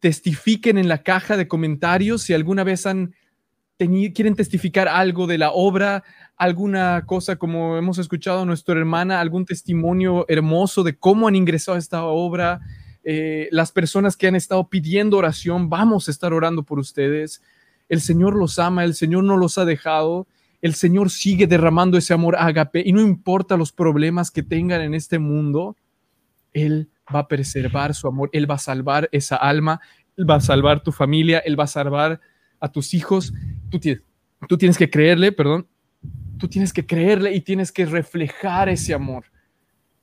[0.00, 3.14] testifiquen en la caja de comentarios si alguna vez han
[3.76, 6.02] tenido, quieren testificar algo de la obra,
[6.38, 11.76] alguna cosa como hemos escuchado a nuestra hermana, algún testimonio hermoso de cómo han ingresado
[11.76, 12.62] a esta obra,
[13.02, 17.42] eh, las personas que han estado pidiendo oración, vamos a estar orando por ustedes.
[17.90, 20.26] El Señor los ama, el Señor no los ha dejado,
[20.64, 24.94] el Señor sigue derramando ese amor ágape y no importa los problemas que tengan en
[24.94, 25.76] este mundo,
[26.54, 29.82] Él va a preservar su amor, Él va a salvar esa alma,
[30.16, 32.18] Él va a salvar tu familia, Él va a salvar
[32.60, 33.34] a tus hijos.
[33.68, 34.02] Tú tienes,
[34.48, 35.66] tú tienes que creerle, perdón,
[36.38, 39.26] tú tienes que creerle y tienes que reflejar ese amor.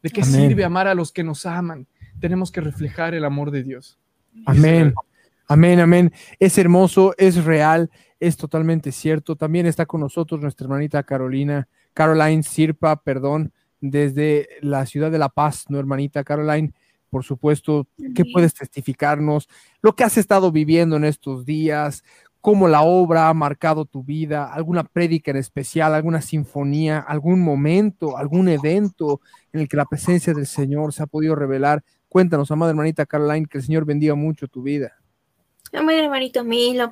[0.04, 1.88] ¿De qué sirve amar a los que nos aman?
[2.20, 3.98] Tenemos que reflejar el amor de Dios.
[4.46, 4.94] Amén.
[5.48, 6.14] Amén, amén.
[6.40, 7.90] Es hermoso, es real,
[8.22, 9.36] es totalmente cierto.
[9.36, 15.30] También está con nosotros nuestra hermanita Carolina, Caroline Sirpa, perdón, desde la ciudad de La
[15.30, 16.72] Paz, ¿no, hermanita Caroline?
[17.10, 19.50] Por supuesto, ¿qué puedes testificarnos?
[19.82, 22.04] Lo que has estado viviendo en estos días,
[22.42, 28.18] cómo la obra ha marcado tu vida, alguna prédica en especial, alguna sinfonía, algún momento,
[28.18, 29.20] algún evento
[29.52, 31.84] en el que la presencia del Señor se ha podido revelar.
[32.08, 35.01] Cuéntanos, amada hermanita Caroline, que el Señor bendiga mucho tu vida.
[35.74, 36.92] Amén, hermanito Milo.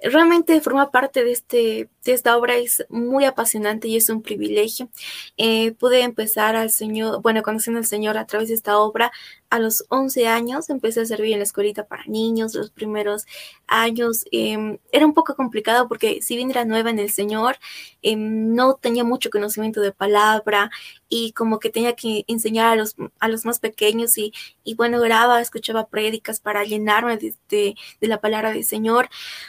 [0.00, 4.88] Realmente forma parte de, este, esta obra, es muy apasionante y es un privilegio.
[5.36, 9.12] Eh, pude empezar al Señor, bueno, conociendo al Señor a través de esta obra
[9.50, 12.54] a los 11 años empecé a servir en la escuelita para niños.
[12.54, 13.26] Los primeros
[13.66, 17.56] años em, era un poco complicado porque si bien era nueva en el Señor,
[18.02, 20.70] em, no tenía mucho conocimiento de palabra
[21.08, 24.32] y como que tenía que enseñar a los, a los más pequeños y,
[24.64, 29.08] y bueno, grababa, escuchaba prédicas para llenarme de, de, la palabra del Señor.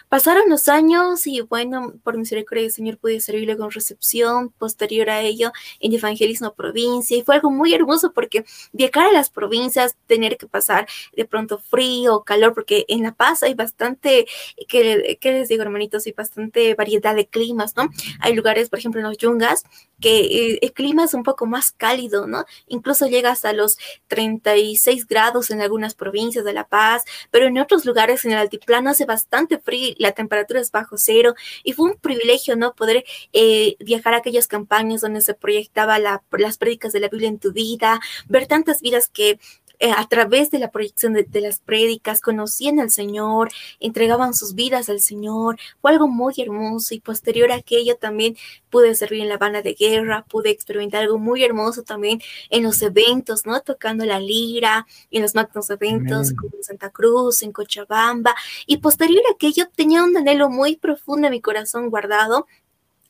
[0.09, 4.49] Pasaron los años y bueno, por misericordia del Señor pude servirle con recepción.
[4.49, 9.29] Posterior a ello, en evangelismo provincia y fue algo muy hermoso porque viajar a las
[9.29, 14.25] provincias tener que pasar de pronto frío, calor, porque en La Paz hay bastante,
[14.67, 16.05] ¿qué, les digo, hermanitos?
[16.05, 17.89] Hay bastante variedad de climas, ¿no?
[18.19, 19.63] Hay lugares, por ejemplo, en los Yungas,
[19.99, 22.45] que eh, el clima es un poco más cálido, ¿no?
[22.67, 27.85] Incluso llega hasta los 36 grados en algunas provincias de La Paz, pero en otros
[27.85, 31.33] lugares en el altiplano hace bastante frío, la temperatura es bajo cero
[31.63, 32.73] y fue un privilegio, ¿no?
[32.73, 37.39] Poder eh, viajar a aquellas campañas donde se proyectaba las prédicas de la Biblia en
[37.39, 39.39] tu vida, ver tantas vidas que
[39.79, 44.89] eh, a través de la proyección de, las prédicas, conocían al Señor, entregaban sus vidas
[44.89, 45.59] al Señor.
[45.81, 48.35] Fue algo muy hermoso y posterior a aquello también
[48.69, 52.81] pude servir en la banda de guerra, pude experimentar algo muy hermoso también en los
[52.81, 53.61] eventos, ¿no?
[53.61, 58.35] Tocando la lira, en los magnos eventos como en Santa Cruz, en Cochabamba.
[58.65, 62.47] Y posterior a aquello tenía un anhelo muy profundo en mi corazón guardado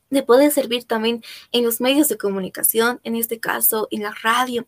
[0.10, 4.67] de poder servir también en los medios de comunicación, en este caso en la radio.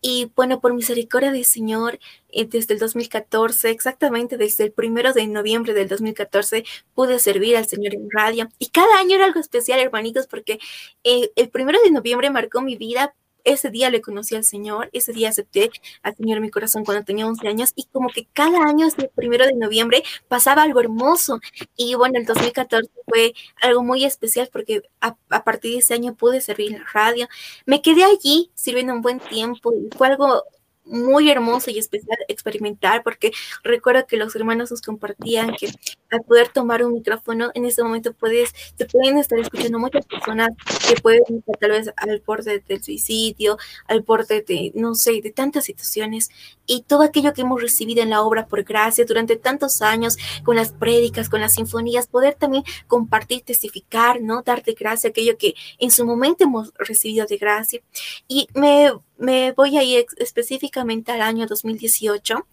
[0.00, 1.98] Y bueno, por misericordia del Señor,
[2.30, 7.66] eh, desde el 2014, exactamente desde el primero de noviembre del 2014, pude servir al
[7.66, 8.48] Señor en radio.
[8.58, 10.58] Y cada año era algo especial, hermanitos, porque
[11.04, 13.14] eh, el primero de noviembre marcó mi vida
[13.46, 15.70] ese día le conocí al Señor, ese día acepté
[16.02, 19.08] al Señor en mi corazón cuando tenía 11 años y como que cada año, el
[19.10, 21.40] primero de noviembre, pasaba algo hermoso.
[21.76, 26.40] Y bueno, el 2014 fue algo muy especial porque a, partir de ese año pude
[26.40, 27.28] servir en la radio.
[27.64, 30.42] Me quedé allí sirviendo un buen tiempo y fue algo
[30.84, 33.32] muy hermoso y especial experimentar, porque
[33.62, 35.68] recuerdo que los hermanos nos compartían que
[36.10, 40.50] al poder tomar un micrófono, en ese momento puedes, te pueden estar escuchando muchas personas
[40.88, 45.32] que pueden estar tal vez al borde del suicidio, al borde de, no sé, de
[45.32, 46.30] tantas situaciones,
[46.66, 50.56] y todo aquello que hemos recibido en la obra por gracia durante tantos años, con
[50.56, 54.42] las prédicas, con las sinfonías, poder también compartir, testificar, ¿no?
[54.42, 57.80] Darte gracia, aquello que en su momento hemos recibido de gracia.
[58.28, 62.46] Y me me voy a ir específicamente al año 2018.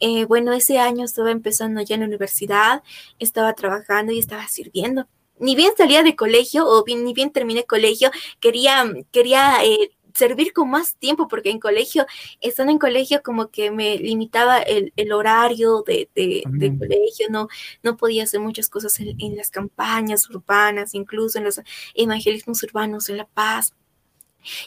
[0.00, 2.82] Eh, bueno, ese año estaba empezando ya en la universidad,
[3.18, 5.06] estaba trabajando y estaba sirviendo.
[5.38, 10.52] Ni bien salía de colegio o bien, ni bien terminé colegio, quería, quería eh, servir
[10.52, 12.06] con más tiempo, porque en colegio,
[12.40, 16.42] estando en colegio, como que me limitaba el, horario de, de,
[16.78, 17.48] colegio, no,
[17.82, 21.60] no podía hacer muchas cosas en, en, las campañas urbanas, incluso en los
[21.94, 23.74] evangelismos urbanos en La Paz.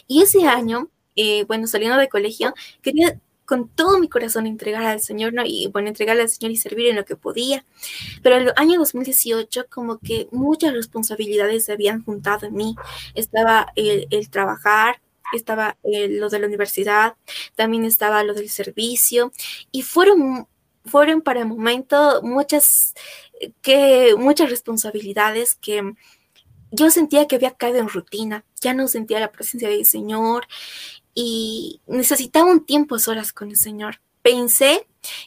[0.06, 5.00] Y ese año, eh, bueno, saliendo de colegio, quería con todo mi corazón entregar al
[5.00, 5.42] Señor, ¿no?
[5.44, 7.64] Y bueno, entregarle al Señor y servir en lo que podía.
[8.22, 12.76] Pero el año 2018, como que muchas responsabilidades se habían juntado en mí.
[13.16, 15.00] Estaba el, trabajar,
[15.32, 17.16] estaba lo de la universidad,
[17.56, 19.32] también estaba lo del servicio,
[19.72, 20.46] y fueron,
[20.84, 22.94] fueron para el momento muchas,
[23.62, 25.94] que, muchas responsabilidades que
[26.70, 30.46] yo sentía que había caído en rutina, ya no sentía la presencia del Señor
[31.14, 34.00] y necesitaba un tiempo solas con el Señor.
[34.22, 34.86] Pensé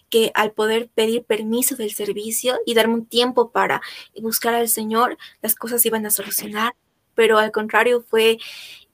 [0.09, 3.81] que al poder pedir permiso del servicio y darme un tiempo para
[4.21, 6.75] buscar al Señor, las cosas iban a solucionar,
[7.15, 8.37] pero al contrario fue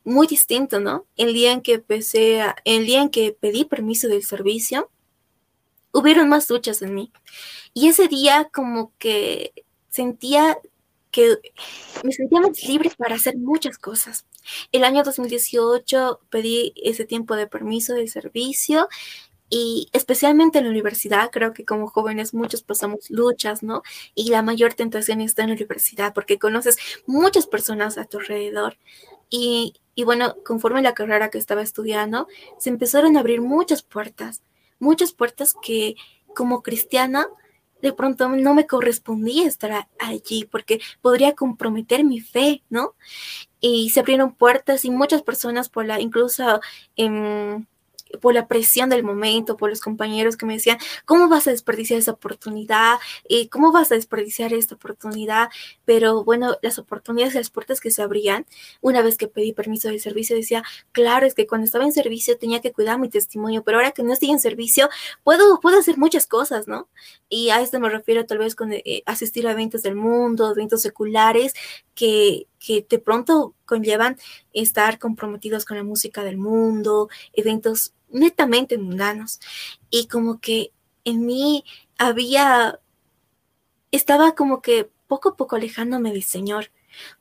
[0.03, 1.05] muy distinto, ¿no?
[1.17, 4.89] El día en que empecé, el día en que pedí permiso del servicio,
[5.91, 7.11] hubieron más duchas en mí.
[7.73, 9.53] Y ese día como que
[9.89, 10.57] sentía
[11.11, 11.37] que
[12.03, 14.25] me sentía más libre para hacer muchas cosas.
[14.71, 18.87] El año 2018 pedí ese tiempo de permiso del servicio
[19.49, 23.81] y especialmente en la universidad, creo que como jóvenes muchos pasamos luchas, ¿no?
[24.13, 28.77] Y la mayor tentación está en la universidad porque conoces muchas personas a tu alrededor.
[29.29, 32.27] Y, y bueno, conforme la carrera que estaba estudiando,
[32.59, 34.43] se empezaron a abrir muchas puertas,
[34.77, 35.95] muchas puertas que
[36.35, 37.27] como cristiana
[37.81, 42.95] de pronto no me correspondía estar allí porque podría comprometer mi fe, ¿no?
[43.59, 46.61] Y se abrieron puertas y muchas personas por la, incluso
[46.95, 47.67] en
[48.21, 51.99] por la presión del momento, por los compañeros que me decían, ¿cómo vas a desperdiciar
[51.99, 52.97] esa oportunidad?
[53.27, 55.49] ¿Y ¿Cómo vas a desperdiciar esta oportunidad?
[55.85, 58.45] Pero bueno, las oportunidades las puertas que se abrían,
[58.81, 62.37] una vez que pedí permiso de servicio, decía, claro, es que cuando estaba en servicio
[62.37, 64.89] tenía que cuidar mi testimonio, pero ahora que no estoy en servicio,
[65.23, 66.89] puedo, puedo hacer muchas cosas, ¿no?
[67.29, 70.81] Y a esto me refiero tal vez con eh, asistir a eventos del mundo, eventos
[70.81, 71.53] seculares,
[71.95, 74.17] que, que de pronto conllevan
[74.51, 79.39] estar comprometidos con la música del mundo, eventos netamente mundanos.
[79.89, 80.71] Y como que
[81.05, 81.63] en mí
[81.97, 82.79] había,
[83.91, 86.71] estaba como que poco a poco alejándome del Señor,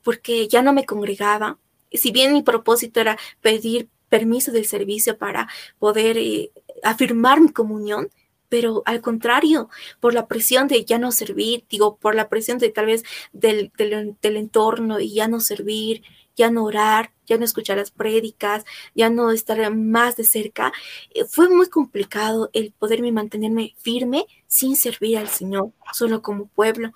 [0.03, 1.59] porque ya no me congregaba.
[1.93, 6.51] Si bien mi propósito era pedir permiso del servicio para poder eh,
[6.83, 8.11] afirmar mi comunión,
[8.49, 9.69] pero al contrario,
[10.01, 13.73] por la presión de ya no servir, digo, por la presión de tal vez del,
[13.77, 16.03] del, del entorno y ya no servir,
[16.39, 20.73] ya no orar, ya no escuchar las prédicas, ya no estar más de cerca.
[21.13, 26.93] Eh, fue muy complicado el poderme mantenerme firme sin servir al Señor, solo como pueblo.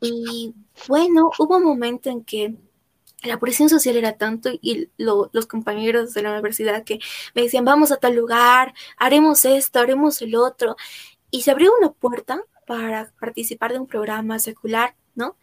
[0.00, 0.54] Y
[0.86, 2.54] bueno, hubo un momento en que
[3.24, 7.00] la presión social era tanto y los compañeros de la universidad que
[7.34, 10.76] me decían, vamos a tal lugar, haremos esto, haremos el otro.
[11.30, 15.36] Y se abrió una puerta para participar de un programa secular, ¿no?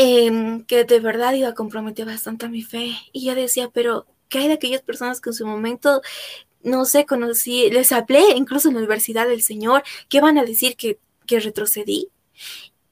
[0.00, 2.92] Em, que de verdad iba a comprometer bastante a mi fe.
[3.12, 6.02] Y yo decía, pero ¿qué hay de aquellas personas que en su momento,
[6.62, 10.76] no sé, conocí, les hablé incluso en la Universidad del Señor, ¿qué van a decir
[10.76, 12.10] que, que retrocedí?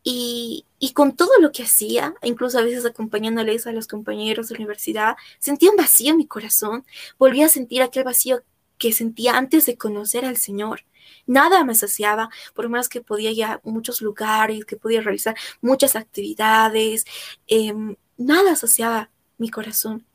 [0.02, 4.54] Y, y, con todo lo que hacía, incluso a veces acompañándoles a los compañeros de
[4.56, 6.84] la universidad, sentía un vacío en mi corazón.
[7.18, 8.42] Volví a sentir aquel vacío
[8.78, 10.84] que sentía antes de conocer al Señor.
[11.26, 15.96] Nada me saciaba, por más que podía ir a muchos lugares, que podía realizar muchas
[15.96, 17.04] actividades,
[17.46, 20.06] em, nada saciaba mi corazón.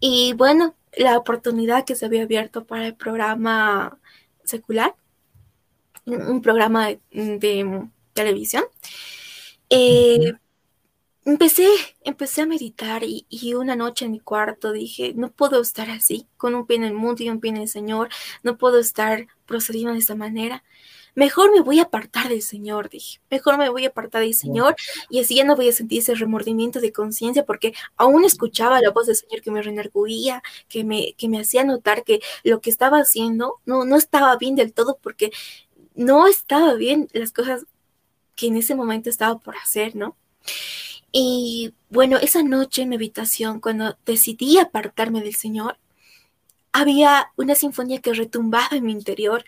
[0.00, 3.98] Y bueno, la oportunidad que se había abierto para el programa
[4.44, 4.94] secular,
[6.06, 8.64] un programa de, televisión,
[9.70, 10.34] eh,
[11.28, 11.68] empecé,
[12.04, 16.54] empecé a meditar y, una noche en mi cuarto dije, no puedo estar así, con
[16.54, 18.08] un pie en el mundo y un pie en el Señor,
[18.42, 20.64] no puedo estar procediendo de esa manera.
[21.14, 23.20] Mejor me voy a apartar del Señor, dije.
[23.30, 24.76] Mejor me voy a apartar del Señor
[25.10, 28.90] y así ya no voy a sentir ese remordimiento de conciencia porque aún escuchaba la
[28.90, 32.70] voz del Señor que me renerguía, que me, que me hacía notar que lo que
[32.70, 35.32] estaba haciendo no, no estaba bien del todo porque
[35.94, 37.66] no estaba bien las cosas
[38.36, 40.16] que en ese momento estaba por hacer, ¿no?
[41.12, 45.78] Y bueno, esa noche en mi habitación, cuando decidí apartarme del Señor,
[46.72, 49.44] había una sinfonía que retumbaba en mi interior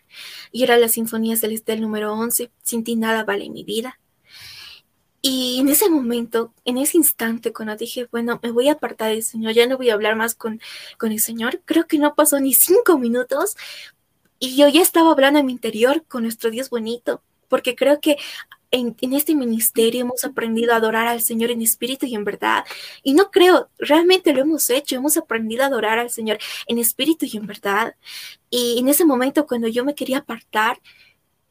[0.52, 4.00] y era la Sinfonía Celestial número 11, Sin ti nada vale mi vida.
[5.22, 9.22] Y en ese momento, en ese instante, cuando dije, bueno, me voy a apartar del
[9.22, 10.60] Señor, ya no voy a hablar más con,
[10.98, 13.56] con el Señor, creo que no pasó ni cinco minutos
[14.38, 18.16] y yo ya estaba hablando en mi interior con nuestro Dios bonito, porque creo que
[18.70, 22.64] en, en, este ministerio hemos aprendido a adorar al Señor en espíritu y en verdad.
[23.02, 27.26] Y no creo, realmente lo hemos hecho, hemos aprendido a adorar al Señor en espíritu
[27.26, 27.94] y en verdad.
[28.50, 30.78] Y en ese momento cuando yo me quería apartar,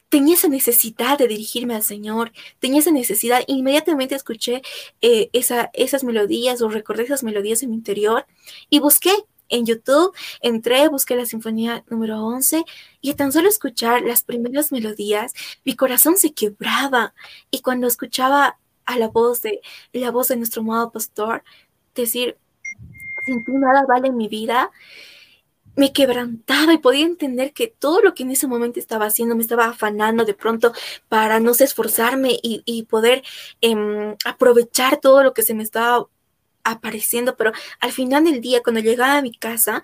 [0.09, 4.61] tenía esa necesidad de dirigirme al Señor, tenía esa necesidad, inmediatamente escuché
[5.01, 8.26] eh, esa, esas melodías o recordé esas melodías en mi interior
[8.70, 9.13] y busqué
[9.49, 12.63] en YouTube, entré, busqué la sinfonía número 11
[13.01, 15.33] y tan solo escuchar las primeras melodías,
[15.65, 17.13] mi corazón se quebraba.
[17.51, 19.61] Y cuando escuchaba a la voz de
[19.93, 21.43] la voz de nuestro amado pastor
[21.95, 22.37] decir,
[23.25, 24.71] sin ti nada vale mi vida,
[25.75, 29.41] me quebrantaba y podía entender que todo lo que en ese momento estaba haciendo me
[29.41, 30.73] estaba afanando de pronto
[31.07, 33.23] para no esforzarme y, poder
[33.61, 36.07] em, aprovechar todo lo que se me estaba
[36.72, 39.84] apareciendo, pero al final del día, cuando llegaba a mi casa,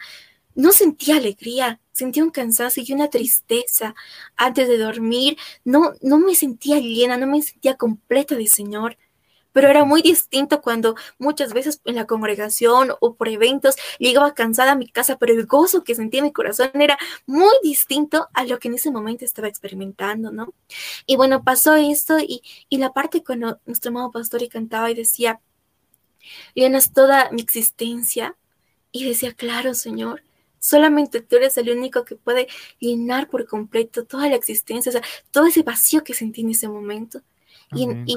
[0.56, 3.96] no sentía alegría, sentía un cansancio y una tristeza.
[4.38, 8.98] Antes de dormir, no, no me sentía llena, no me sentía completa de Señor
[9.56, 14.74] pero era muy distinto cuando muchas veces en la congregación o por eventos llegaba cansada
[14.74, 18.44] a mi casa, pero el gozo que sentía en mi corazón era muy distinto a
[18.44, 20.54] lo que en ese momento estaba experimentando, ¿no?
[21.06, 24.94] Y bueno, pasó esto y, y la parte cuando nuestro amado pastor y cantaba y
[24.94, 25.40] decía,
[26.54, 28.36] llenas toda mi existencia,
[28.96, 30.24] y decía, claro, Señor,
[30.58, 32.48] solamente tú eres el único que puede
[32.80, 35.02] llenar por completo toda la existencia, o sea,
[35.32, 37.20] todo ese vacío que sentí en ese momento.
[37.74, 38.16] Y, y,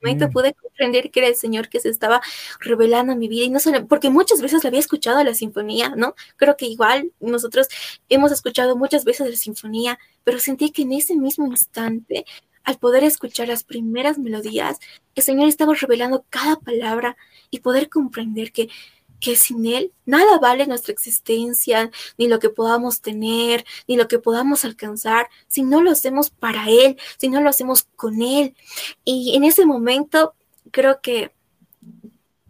[0.00, 2.20] momento pude comprender que era el Señor que se estaba
[2.60, 3.46] revelando a mi vida.
[3.46, 6.14] Y no solo, porque muchas veces la había escuchado la sinfonía, ¿no?
[6.36, 7.66] Creo que igual nosotros
[8.08, 12.24] hemos escuchado muchas veces la sinfonía, pero sentí que en ese mismo instante,
[12.68, 14.78] al poder escuchar las primeras melodías,
[15.14, 17.16] el Señor estaba revelando cada palabra
[17.50, 18.68] y poder comprender que
[19.20, 24.20] que sin Él nada vale nuestra existencia, ni lo que podamos tener, ni lo que
[24.20, 28.54] podamos alcanzar, si no lo hacemos para Él, si no lo hacemos con Él.
[29.04, 30.34] Y en ese momento
[30.70, 31.32] creo que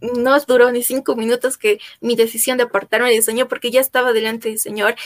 [0.00, 4.12] no duró ni cinco minutos que mi decisión de apartarme del Señor, porque ya estaba
[4.12, 4.96] delante del Señor,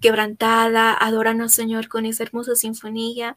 [0.00, 3.36] quebrantada, adorando al Señor con esa hermosa sinfonía.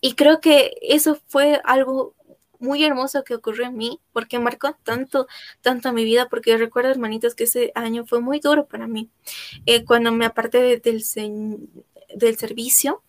[0.00, 2.14] Y creo que eso fue algo
[2.58, 5.26] muy hermoso que ocurrió en mí, porque marcó tanto,
[5.60, 9.10] tanto mi vida, porque recuerdo, hermanitos, que ese año fue muy duro para mí.
[9.66, 11.04] Eh, cuando me aparté del,
[12.14, 13.02] del servicio,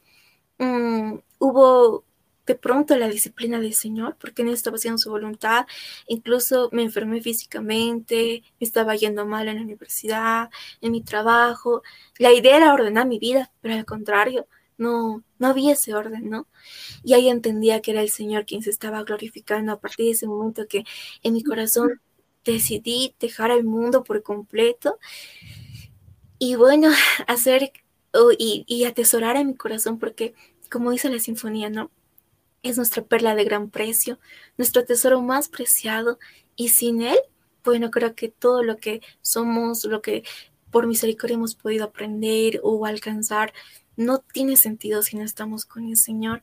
[0.59, 2.05] mm, hubo
[2.49, 5.67] de pronto la disciplina del Señor, porque no estaba haciendo su voluntad,
[6.07, 10.49] incluso me enfermé físicamente, me estaba yendo mal en la universidad,
[10.81, 11.83] en mi trabajo.
[12.17, 14.47] La idea era ordenar mi vida, pero al contrario,
[14.79, 16.47] no, no había ese orden, ¿no?
[17.03, 20.27] Y ahí entendía que era el Señor quien se estaba glorificando a partir de ese
[20.27, 20.85] momento que
[21.21, 22.01] en mi corazón
[22.43, 24.97] decidí dejar al mundo por completo
[26.39, 26.89] y bueno,
[27.27, 27.71] hacer
[28.37, 30.33] y, y atesorar en mi corazón porque,
[30.71, 31.91] como dice la sinfonía, ¿no?
[32.63, 34.19] Es nuestra perla de gran precio,
[34.57, 36.19] nuestro tesoro más preciado
[36.55, 37.17] y sin él,
[37.63, 40.23] bueno, creo que todo lo que somos, lo que
[40.71, 43.53] por misericordia hemos podido aprender o alcanzar,
[43.99, 46.41] no tiene sentido si no estamos con el Señor.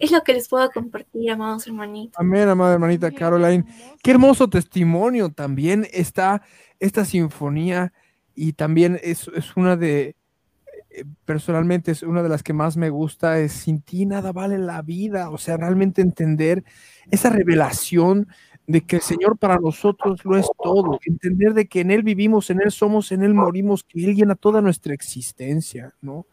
[0.00, 2.18] Es lo que les puedo compartir, amados hermanitos.
[2.18, 3.64] Amén, amada hermanita Caroline.
[4.02, 6.42] Qué hermoso testimonio también está
[6.80, 7.92] esta sinfonía
[8.34, 10.16] y también es, una de,
[10.90, 14.58] eh, personalmente es una de las que más me gusta, es sin ti nada vale
[14.58, 16.64] la vida, o sea, realmente entender
[17.12, 18.26] esa revelación
[18.66, 22.50] de que el Señor para nosotros lo es todo, entender de que en Él vivimos,
[22.50, 26.26] en Él somos, en Él morimos, que Él llena toda nuestra existencia, ¿no?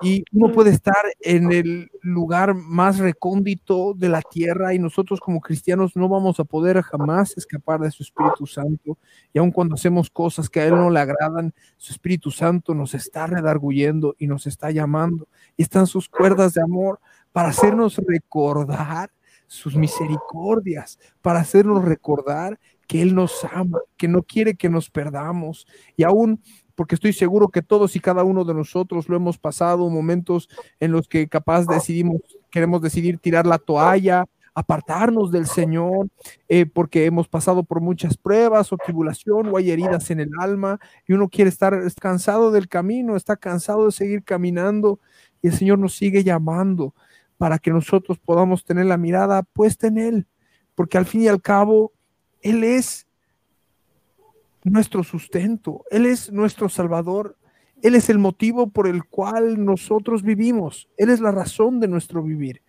[0.00, 5.40] Y uno puede estar en el lugar más recóndito de la tierra y nosotros como
[5.40, 8.98] cristianos no vamos a poder jamás escapar de su Espíritu Santo.
[9.32, 12.94] Y aun cuando hacemos cosas que a Él no le agradan, su Espíritu Santo nos
[12.94, 15.28] está redarguyendo y nos está llamando.
[15.56, 17.00] Y están sus cuerdas de amor
[17.32, 19.10] para hacernos recordar
[19.46, 25.66] sus misericordias, para hacernos recordar que Él nos ama, que no quiere que nos perdamos.
[25.96, 26.40] Y aún
[26.74, 30.48] porque estoy seguro que todos y cada uno de nosotros lo hemos pasado, momentos
[30.80, 32.20] en los que capaz decidimos,
[32.50, 36.08] queremos decidir tirar la toalla, apartarnos del Señor,
[36.48, 40.78] eh, porque hemos pasado por muchas pruebas o tribulación o hay heridas en el alma
[41.06, 45.00] y uno quiere estar cansado del camino, está cansado de seguir caminando
[45.42, 46.94] y el Señor nos sigue llamando
[47.36, 50.26] para que nosotros podamos tener la mirada puesta en Él,
[50.76, 51.92] porque al fin y al cabo,
[52.40, 53.06] Él es
[54.70, 57.36] nuestro sustento, Él es nuestro Salvador,
[57.82, 62.22] Él es el motivo por el cual nosotros vivimos, Él es la razón de nuestro
[62.22, 62.62] vivir.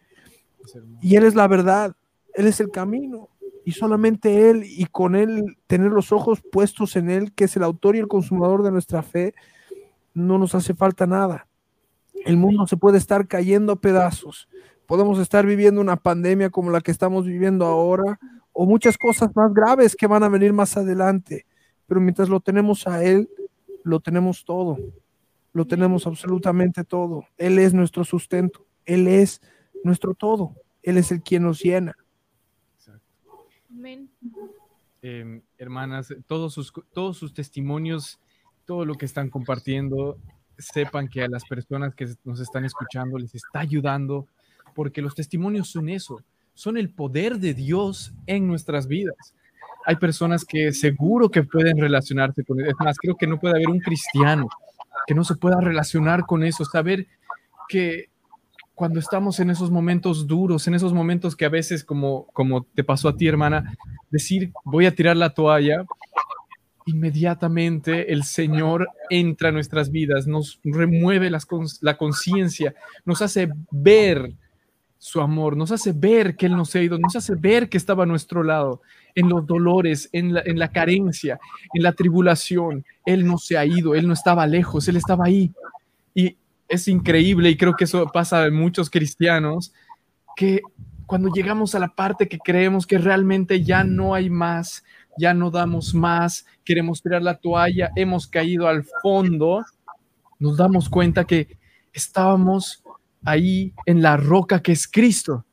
[1.01, 1.95] Y Él es la verdad,
[2.33, 3.29] Él es el camino.
[3.67, 7.63] Y solamente Él y con Él tener los ojos puestos en Él, que es el
[7.63, 9.33] autor y el consumador de nuestra fe,
[10.13, 11.47] no nos hace falta nada.
[12.25, 14.47] El mundo se puede estar cayendo a pedazos,
[14.85, 18.19] Podemos estar viviendo una pandemia como la que estamos viviendo ahora
[18.53, 21.45] o muchas cosas más graves que van a venir más adelante.
[21.88, 23.29] Pero mientras lo tenemos a Él,
[23.83, 24.77] lo tenemos todo.
[25.53, 27.25] Lo tenemos absolutamente todo.
[27.38, 28.65] Él es nuestro sustento.
[28.86, 29.41] Él es
[29.83, 30.55] nuestro todo.
[30.83, 31.95] Él es el quien nos llena.
[33.69, 34.09] Amén.
[35.01, 38.19] Eh, hermanas, todos sus, todos sus testimonios,
[38.65, 40.17] todo lo que están compartiendo,
[40.57, 44.27] sepan que a las personas que nos están escuchando les está ayudando,
[44.73, 46.21] porque los testimonios son eso,
[46.55, 49.34] son el poder de Dios en nuestras vidas.
[49.86, 52.69] Hay personas que seguro que pueden relacionarse con eso.
[52.69, 54.47] Es más, creo que no puede haber un cristiano
[55.05, 57.07] que no se pueda relacionar con eso, saber
[57.67, 58.09] que
[58.73, 62.83] cuando estamos en esos momentos duros, en esos momentos que a veces, como, como te
[62.83, 63.73] pasó a ti, hermana,
[64.09, 65.86] decir, voy a tirar la toalla,
[66.86, 71.47] inmediatamente el Señor entra a nuestras vidas, nos remueve las,
[71.81, 72.75] la conciencia,
[73.05, 74.33] nos hace ver
[74.97, 78.03] su amor, nos hace ver que Él nos ha ido, nos hace ver que estaba
[78.03, 78.81] a nuestro lado,
[79.13, 81.39] en los dolores, en la, en la carencia,
[81.73, 82.85] en la tribulación.
[83.05, 85.51] Él no se ha ido, Él no estaba lejos, Él estaba ahí.
[86.13, 86.37] Y
[86.67, 89.73] es increíble y creo que eso pasa en muchos cristianos,
[90.35, 90.61] que
[91.05, 94.83] cuando llegamos a la parte que creemos que realmente ya no hay más,
[95.17, 99.63] ya no damos más, queremos tirar la toalla, hemos caído al fondo,
[100.39, 101.57] nos damos cuenta que
[101.93, 102.83] estábamos
[103.26, 105.45] ahí en la roca que es Cristo,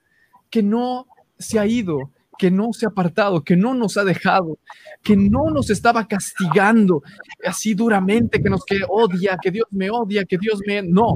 [0.51, 1.07] que no
[1.39, 4.59] se ha ido, que no se ha apartado, que no nos ha dejado,
[5.03, 7.03] que no nos estaba castigando
[7.45, 10.83] así duramente, que nos que odia, que Dios me odia, que Dios me...
[10.83, 11.14] No,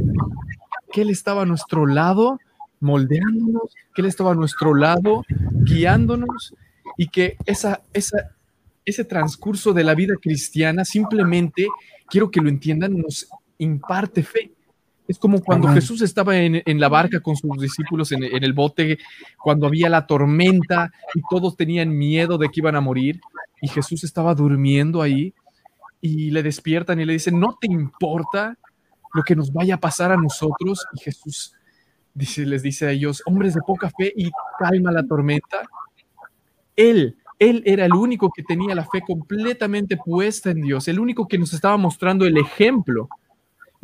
[0.93, 2.39] que Él estaba a nuestro lado,
[2.81, 6.55] moldeándonos, que Él estaba a nuestro lado, guiándonos
[6.97, 8.37] y que esa, esa,
[8.85, 11.67] ese transcurso de la vida cristiana simplemente,
[12.09, 13.29] quiero que lo entiendan, nos
[13.59, 14.56] imparte fe.
[15.09, 18.99] Es como cuando Jesús estaba en, la barca con sus discípulos en, el bote,
[19.39, 23.21] cuando había la tormenta y todos tenían miedo de que iban a morir
[23.61, 25.33] y Jesús estaba durmiendo ahí
[26.01, 28.59] y le despiertan y le dicen, ¿no te importa
[29.15, 30.85] lo que nos vaya a pasar a nosotros?
[30.95, 31.55] Y Jesús
[32.13, 35.63] dice, les dice a ellos, hombres de poca fe y calma la tormenta.
[36.75, 41.29] Él, él era el único que tenía la fe completamente puesta en Dios, el único
[41.29, 43.09] que nos estaba mostrando el ejemplo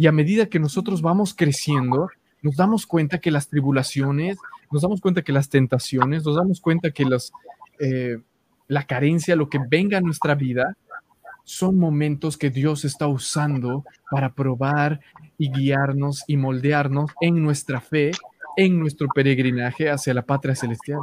[0.03, 2.09] y a medida que nosotros vamos creciendo,
[2.43, 4.37] nos damos cuenta que las tribulaciones,
[4.73, 7.07] nos damos cuenta que las tentaciones, nos damos cuenta que
[7.79, 8.19] eh,
[8.67, 10.77] la carencia, lo que venga a nuestra vida,
[11.45, 14.99] son momentos que Dios está usando para probar
[15.39, 18.11] y guiarnos y moldearnos en nuestra fe,
[18.57, 21.03] en nuestro peregrinaje hacia la patria celestial.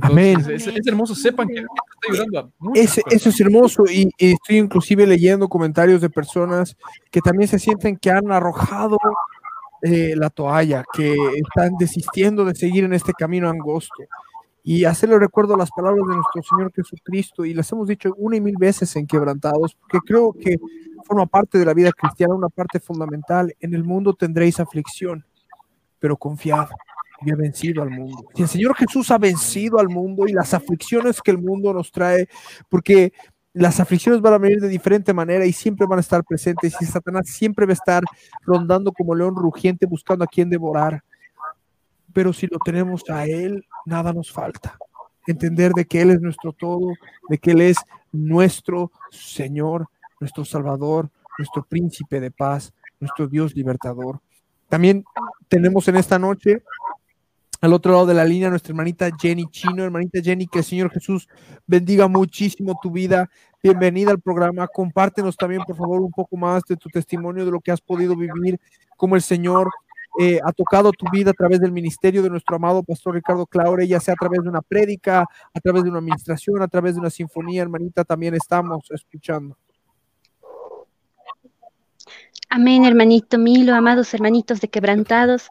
[0.00, 0.40] Amén.
[0.50, 1.68] Es, hermoso, sepan que está
[2.10, 6.76] ayudando a Eso es hermoso y, estoy inclusive leyendo comentarios de personas
[7.10, 8.98] que también se sienten que han arrojado
[9.82, 14.04] eh, la toalla, que están desistiendo de seguir en este camino angosto.
[14.64, 18.36] Y hacerle recuerdo a las palabras de nuestro Señor Jesucristo, y las hemos dicho una
[18.36, 20.56] y mil veces en quebrantados, porque creo que
[21.04, 23.54] forma parte de la vida cristiana, una parte fundamental.
[23.60, 25.24] En el mundo tendréis aflicción,
[26.00, 26.66] pero confiad,
[27.24, 28.26] y ha vencido al mundo.
[28.34, 32.28] El Señor Jesús ha vencido al mundo y las aflicciones que el mundo nos trae,
[32.68, 33.12] porque
[33.52, 36.84] las aflicciones van a venir de diferente manera y siempre van a estar presentes y
[36.84, 38.04] Satanás siempre va a estar
[38.42, 41.02] rondando como león rugiente buscando a quien devorar.
[42.12, 44.76] Pero si lo tenemos a Él, nada nos falta.
[45.26, 46.92] Entender de que Él es nuestro todo,
[47.30, 47.78] de que Él es
[48.12, 49.88] nuestro Señor,
[50.20, 54.20] nuestro Salvador, nuestro príncipe de paz, nuestro Dios libertador.
[54.68, 55.04] También
[55.48, 56.62] tenemos en esta noche
[57.60, 60.90] al otro lado de la línea, nuestra hermanita Jenny Chino, hermanita Jenny, que el Señor
[60.90, 61.28] Jesús
[61.66, 63.28] bendiga muchísimo tu vida.
[63.62, 64.68] Bienvenida al programa.
[64.68, 68.14] Compártenos también, por favor, un poco más de tu testimonio, de lo que has podido
[68.14, 68.60] vivir,
[68.96, 69.70] cómo el Señor
[70.18, 73.86] eh, ha tocado tu vida a través del ministerio de nuestro amado pastor Ricardo Claure,
[73.86, 77.00] ya sea a través de una prédica, a través de una administración, a través de
[77.00, 79.56] una sinfonía, hermanita, también estamos escuchando.
[82.48, 85.50] Amén, hermanito Milo, amados hermanitos de quebrantados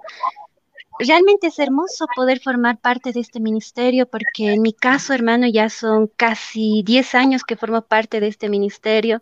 [0.99, 5.69] realmente es hermoso poder formar parte de este ministerio porque en mi caso, hermano, ya
[5.69, 9.19] son casi 10 años que formo parte de este ministerio.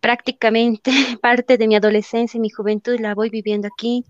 [0.00, 0.90] Prácticamente
[1.22, 4.04] parte de mi adolescencia y mi juventud la voy viviendo aquí.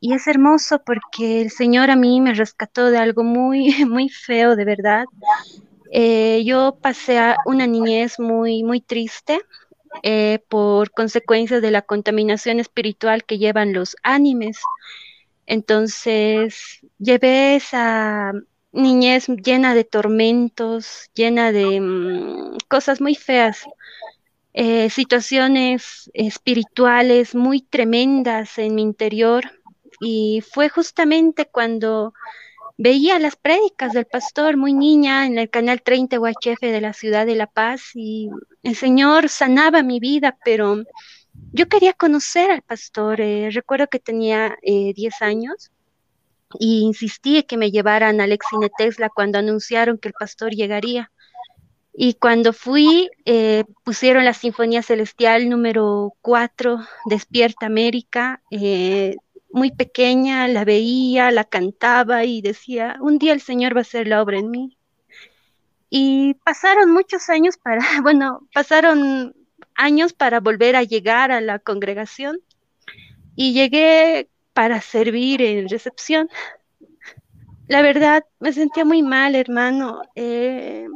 [0.00, 4.54] Y es hermoso porque el Señor a mí me rescató de algo muy, muy feo,
[4.54, 5.06] de verdad.
[5.90, 9.40] Eh, yo pasé a una niñez muy, muy triste
[10.02, 14.60] eh, por consecuencias de la contaminación espiritual que llevan los animes.
[15.50, 18.34] Entonces, llevé esa
[18.70, 23.64] niñez llena de tormentos, llena de mm, cosas muy feas,
[24.52, 29.50] eh, situaciones espirituales muy tremendas en mi interior,
[30.00, 32.12] y fue justamente cuando
[32.76, 37.24] veía las prédicas del pastor muy niña en el canal 30 UHF de la ciudad
[37.24, 38.28] de La Paz y
[38.62, 40.84] el Señor sanaba mi vida, pero
[41.52, 43.20] yo quería conocer al pastor.
[43.20, 45.70] Eh, recuerdo que tenía 10 eh, años
[46.58, 51.10] y insistí que me llevaran al Exine Tesla cuando anunciaron que el pastor llegaría.
[52.00, 59.16] Y cuando fui, eh, pusieron la Sinfonía Celestial número 4, Despierta América, eh,
[59.50, 64.06] muy pequeña, la veía, la cantaba y decía, un día el Señor va a hacer
[64.06, 64.78] la obra en mí.
[65.90, 69.34] Y pasaron muchos años para, bueno, pasaron
[69.78, 72.40] años para volver a llegar a la congregación
[73.34, 76.28] y llegué para servir en recepción.
[77.68, 80.02] La verdad, me sentía muy mal, hermano.
[80.16, 80.88] Eh,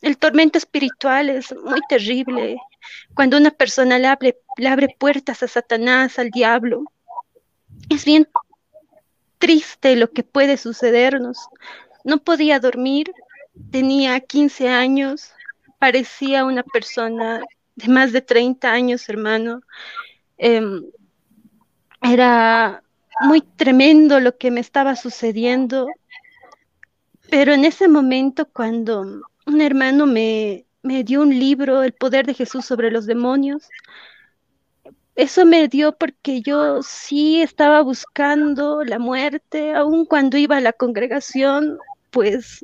[0.00, 2.56] el tormento espiritual es muy terrible.
[3.14, 6.84] Cuando una persona le abre, le abre puertas a Satanás, al diablo,
[7.90, 8.28] es bien
[9.38, 11.48] triste lo que puede sucedernos.
[12.04, 13.12] No podía dormir,
[13.72, 15.32] tenía 15 años,
[15.80, 17.42] parecía una persona
[17.78, 19.62] de más de 30 años, hermano.
[20.36, 20.84] Em,
[22.02, 22.82] era
[23.22, 25.86] muy tremendo lo que me estaba sucediendo,
[27.30, 32.34] pero en ese momento cuando un hermano me, me dio un libro, El poder de
[32.34, 33.68] Jesús sobre los demonios.
[35.14, 40.72] Eso me dio porque yo sí estaba buscando la muerte, aun cuando iba a la
[40.72, 41.78] congregación,
[42.10, 42.60] pues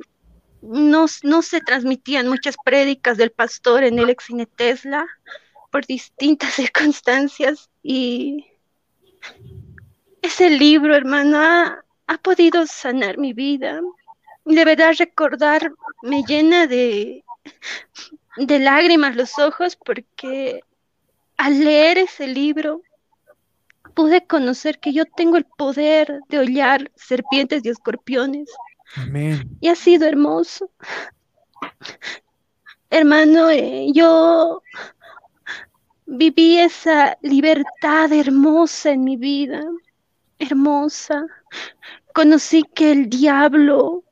[0.67, 5.05] no, no se transmitían muchas prédicas del pastor en el Exine Tesla
[5.71, 8.45] por distintas circunstancias y
[10.21, 13.81] ese libro, hermana, ha podido sanar mi vida,
[14.45, 15.71] de verdad recordar
[16.03, 17.23] me llena de,
[18.37, 20.61] de lágrimas los ojos porque
[21.37, 22.81] al leer ese libro
[23.93, 28.49] pude conocer que yo tengo el poder de hollar serpientes y escorpiones.
[29.59, 30.69] Y ha sido hermoso.
[32.89, 34.61] Hermano, eh, yo
[36.05, 39.61] viví esa libertad hermosa en mi vida,
[40.39, 41.25] hermosa.
[42.13, 44.03] Conocí que el diablo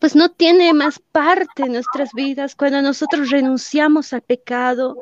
[0.00, 4.98] pues no tiene más parte en nuestras vidas cuando nosotros renunciamos al pecado,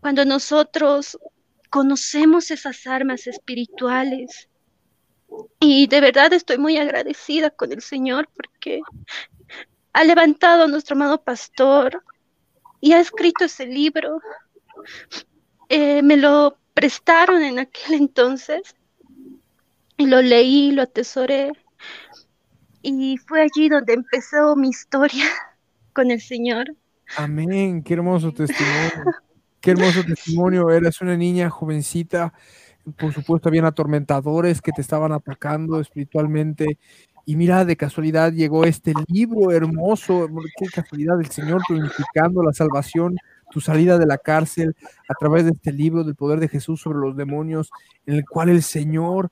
[0.00, 1.18] cuando nosotros
[1.70, 4.48] conocemos esas armas espirituales.
[5.60, 8.80] Y de verdad estoy muy agradecida con el Señor porque
[9.92, 12.02] ha levantado a nuestro amado pastor
[12.80, 14.20] y ha escrito ese libro.
[15.68, 18.74] Eh, me lo prestaron en aquel entonces
[19.96, 21.52] y lo leí, lo atesoré
[22.82, 25.24] y fue allí donde empezó mi historia
[25.92, 26.74] con el Señor.
[27.16, 29.04] Amén, qué hermoso testimonio.
[29.60, 30.70] Qué hermoso testimonio.
[30.70, 32.32] Eras una niña jovencita,
[32.96, 36.78] por supuesto, habían atormentadores que te estaban atacando espiritualmente.
[37.26, 40.28] Y mira, de casualidad llegó este libro hermoso.
[40.56, 43.16] Qué casualidad, el Señor planificando la salvación,
[43.50, 44.74] tu salida de la cárcel
[45.08, 47.70] a través de este libro del poder de Jesús sobre los demonios,
[48.06, 49.30] en el cual el Señor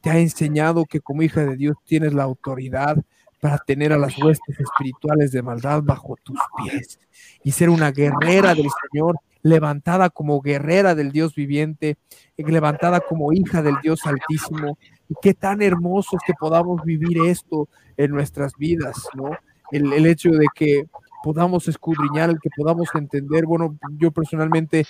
[0.00, 2.96] te ha enseñado que como hija de Dios tienes la autoridad
[3.40, 6.98] para tener a las huestes espirituales de maldad bajo tus pies
[7.44, 11.96] y ser una guerrera del Señor, levantada como guerrera del Dios viviente,
[12.36, 14.78] levantada como hija del Dios altísimo.
[15.08, 19.30] Y qué tan hermoso es que podamos vivir esto en nuestras vidas, ¿no?
[19.70, 20.86] El, el hecho de que
[21.28, 23.44] podamos escudriñar, el que podamos entender.
[23.44, 24.86] Bueno, yo personalmente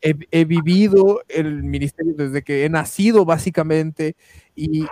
[0.00, 4.16] he, vivido el ministerio desde que he nacido básicamente
[4.54, 4.86] y,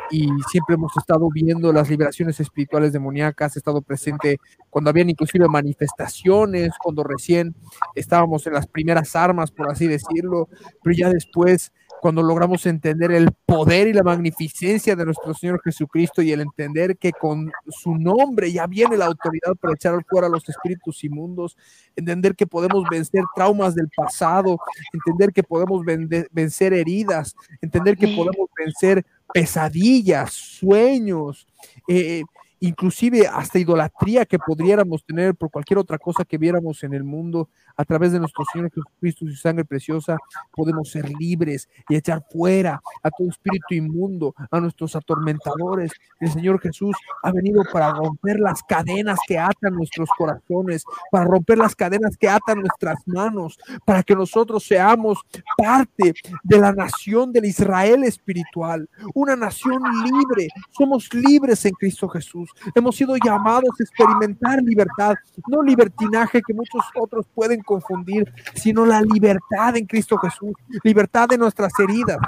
[0.50, 4.36] siempre hemos estado viendo las liberaciones espirituales demoníacas, he estado presente
[4.68, 7.54] cuando habían inclusive manifestaciones, cuando recién
[7.94, 10.50] estábamos en las primeras armas, por así decirlo,
[10.82, 11.72] pero ya después
[12.06, 16.96] cuando logramos entender el poder y la magnificencia de nuestro Señor Jesucristo y el entender
[16.98, 21.56] que con su nombre ya viene la autoridad para echar fuera a los espíritus inmundos,
[21.96, 24.56] entender que podemos vencer traumas del pasado,
[24.92, 25.84] entender que podemos
[26.30, 29.04] vencer heridas, entender que podemos vencer
[29.34, 31.48] pesadillas, sueños,
[31.88, 32.22] eh,
[32.60, 37.48] inclusive hasta idolatría que podríamos tener por cualquier otra cosa que viéramos en el mundo,
[37.76, 40.16] a través de nuestro Señor Jesucristo y su sangre preciosa,
[40.52, 45.92] podemos ser libres y echar fuera a todo espíritu inmundo, a nuestros atormentadores.
[46.20, 51.58] El Señor Jesús ha venido para romper las cadenas que atan nuestros corazones, para romper
[51.58, 55.20] las cadenas que atan nuestras manos, para que nosotros seamos
[55.56, 60.48] parte de la nación del Israel espiritual, una nación libre.
[60.70, 62.45] Somos libres en Cristo Jesús.
[62.74, 65.14] Hemos sido llamados a experimentar libertad,
[65.48, 71.38] no libertinaje que muchos otros pueden confundir, sino la libertad en Cristo Jesús, libertad de
[71.38, 72.18] nuestras heridas,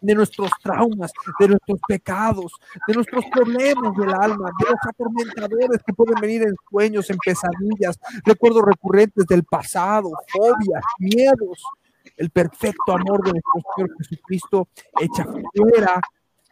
[0.00, 2.52] de nuestros traumas, de nuestros pecados,
[2.86, 7.98] de nuestros problemas del alma, de los atormentadores que pueden venir en sueños, en pesadillas,
[8.24, 11.62] recuerdos recurrentes del pasado, fobias, miedos.
[12.16, 14.68] El perfecto amor de nuestro Señor Jesucristo
[15.00, 16.00] echa fuera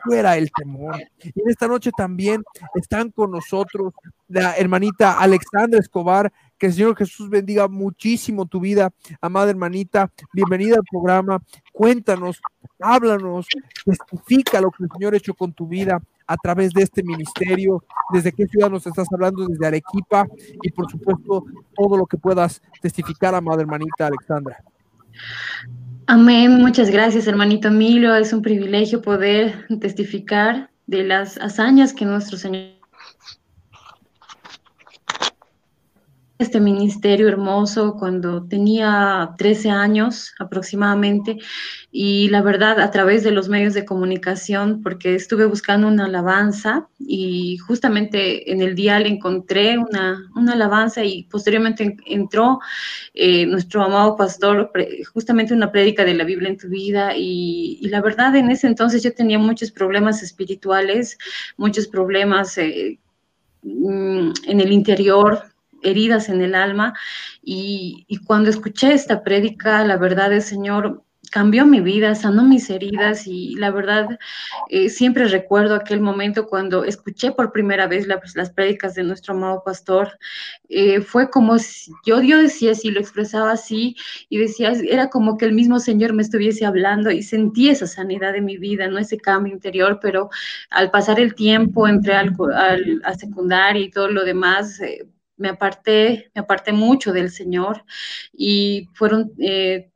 [0.03, 0.97] fuera el temor.
[1.23, 2.43] Y en esta noche también
[2.75, 3.93] están con nosotros
[4.29, 6.33] la hermanita Alexandra Escobar.
[6.59, 8.91] Que el Señor Jesús bendiga muchísimo tu vida,
[9.21, 10.11] amada hermanita.
[10.33, 11.41] Bienvenida al programa.
[11.73, 12.41] Cuéntanos,
[12.81, 13.47] háblanos,
[13.85, 17.85] testifica lo que el Señor ha hecho con tu vida a través de este ministerio.
[18.13, 19.47] ¿Desde qué ciudad nos estás hablando?
[19.47, 20.27] Desde Arequipa.
[20.63, 21.45] Y por supuesto,
[21.77, 24.63] todo lo que puedas testificar, amada hermanita Alexandra.
[26.11, 26.63] Amén.
[26.63, 28.15] Muchas gracias, hermanito Milo.
[28.15, 32.78] Es un privilegio poder testificar de las hazañas que nuestro Señor
[36.39, 41.39] este ministerio hermoso cuando tenía 13 años aproximadamente.
[41.91, 46.89] Y la verdad a través de los medios de comunicación porque estuve buscando una alabanza
[47.01, 52.61] y justamente en el dial encontré una, una alabanza y posteriormente entró
[53.15, 54.71] eh, nuestro amado pastor
[55.13, 57.17] justamente una prédica de la Biblia en tu vida.
[57.17, 61.19] Y, la verdad en ese entonces yo tenía muchos problemas espirituales,
[61.57, 62.99] muchos problemas eh,
[63.63, 65.43] mm, en el interior
[65.83, 66.95] heridas en el alma.
[67.43, 73.27] Y, cuando escuché esta prédica, la verdad el Señor cambió mi vida, sanó mis heridas
[73.27, 74.19] y la verdad
[74.71, 79.63] eh, siempre recuerdo aquel momento cuando escuché por primera vez las prédicas de nuestro amado
[79.65, 80.19] pastor.
[80.69, 83.97] Eh, fue como si yo, yo decía así, lo expresaba así
[84.29, 88.33] y decía, era como que el mismo Señor me estuviese hablando y sentí esa sanidad
[88.33, 90.31] de mi vida, no ese cambio interior, pero
[90.71, 92.35] al pasar el tiempo, entré al,
[93.05, 94.81] a secundaria y todo lo demás.
[94.81, 95.07] Eh,
[95.39, 97.85] me aparté, me aparté mucho del Señor
[98.33, 99.91] y fueron eh,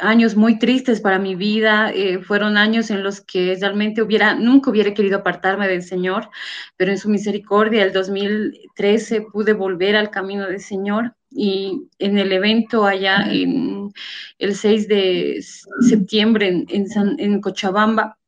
[0.00, 4.70] años muy tristes para mi vida, eh, fueron años en los que realmente hubiera, nunca
[4.70, 6.30] hubiera querido apartarme del Señor,
[6.76, 12.32] pero en su misericordia, el 2013 pude volver al camino del Señor y en el
[12.32, 13.92] evento allá en
[14.38, 15.44] el 6 de
[15.80, 16.86] septiembre en,
[17.18, 18.18] en Cochabamba,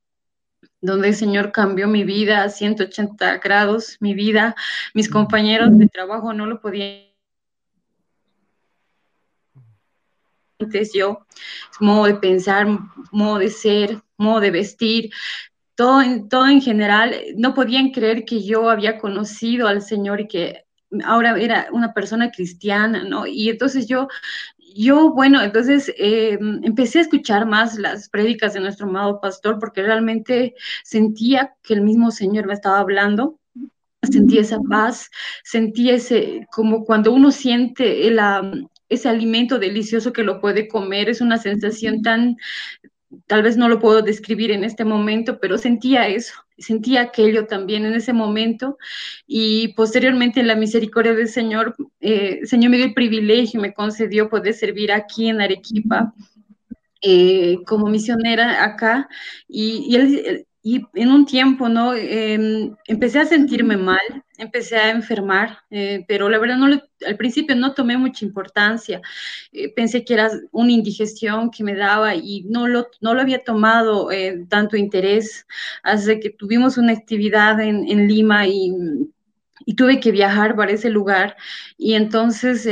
[0.86, 4.54] donde el Señor cambió mi vida a 180 grados, mi vida,
[4.94, 7.04] mis compañeros de trabajo no lo podían.
[10.58, 11.26] Antes yo,
[11.80, 12.66] modo de pensar,
[13.10, 15.10] modo de ser, modo de vestir,
[15.74, 20.64] todo, todo en general, no podían creer que yo había conocido al Señor y que
[21.04, 23.26] ahora era una persona cristiana, ¿no?
[23.26, 24.08] Y entonces yo
[24.76, 29.82] yo, bueno, entonces eh, empecé a escuchar más las prédicas de nuestro amado pastor porque
[29.82, 30.54] realmente
[30.84, 33.38] sentía que el mismo Señor me estaba hablando,
[34.02, 35.10] sentía esa paz,
[35.44, 38.20] sentía ese, como cuando uno siente el,
[38.88, 42.36] ese alimento delicioso que lo puede comer, es una sensación tan,
[43.26, 47.84] tal vez no lo puedo describir en este momento, pero sentía eso, sentía aquello también
[47.84, 48.78] en ese momento
[49.26, 53.74] y posteriormente en la misericordia del Señor, eh, el Señor me dio el privilegio, me
[53.74, 56.14] concedió poder servir aquí en Arequipa.
[57.02, 59.06] Eh, como misionera acá
[59.46, 61.94] y, y él, y en un tiempo, ¿no?
[61.94, 64.00] Em, empecé a sentirme mal,
[64.36, 69.00] empecé a enfermar, eh, pero la verdad no al principio no tomé mucha importancia.
[69.52, 73.44] Eh, pensé que era una indigestión que me daba y no lo, no lo había
[73.44, 75.46] tomado eh, tanto interés
[75.84, 78.72] hasta que tuvimos una actividad en, en Lima y
[79.68, 81.34] y tuve que viajar para ese lugar
[81.78, 82.66] y entonces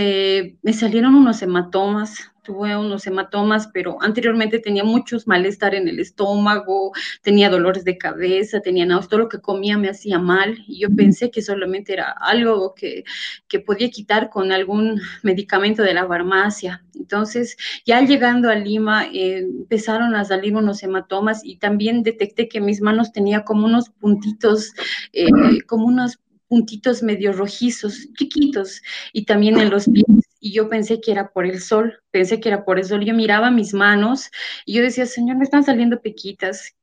[0.62, 6.92] me salieron unos hematomas tuve unos hematomas, pero anteriormente tenía muchos malestar en el estómago,
[7.22, 10.88] tenía dolores de cabeza, tenía náuseas, todo lo que comía me hacía mal y yo
[10.94, 13.04] pensé que solamente era algo que,
[13.48, 16.84] que podía quitar con algún medicamento de la farmacia.
[16.94, 22.60] Entonces, ya llegando a Lima, eh, empezaron a salir unos hematomas y también detecté que
[22.60, 24.72] mis manos tenía como unos puntitos,
[25.12, 25.28] eh,
[25.66, 26.18] como unos
[26.48, 28.82] puntitos medio rojizos, chiquitos,
[29.12, 30.04] y también en los pies.
[30.44, 33.02] Y yo pensé que era por el sol, pensé que era por el sol.
[33.02, 34.30] Yo miraba mis manos
[34.66, 36.76] y yo decía, Señor, me están saliendo pequitas.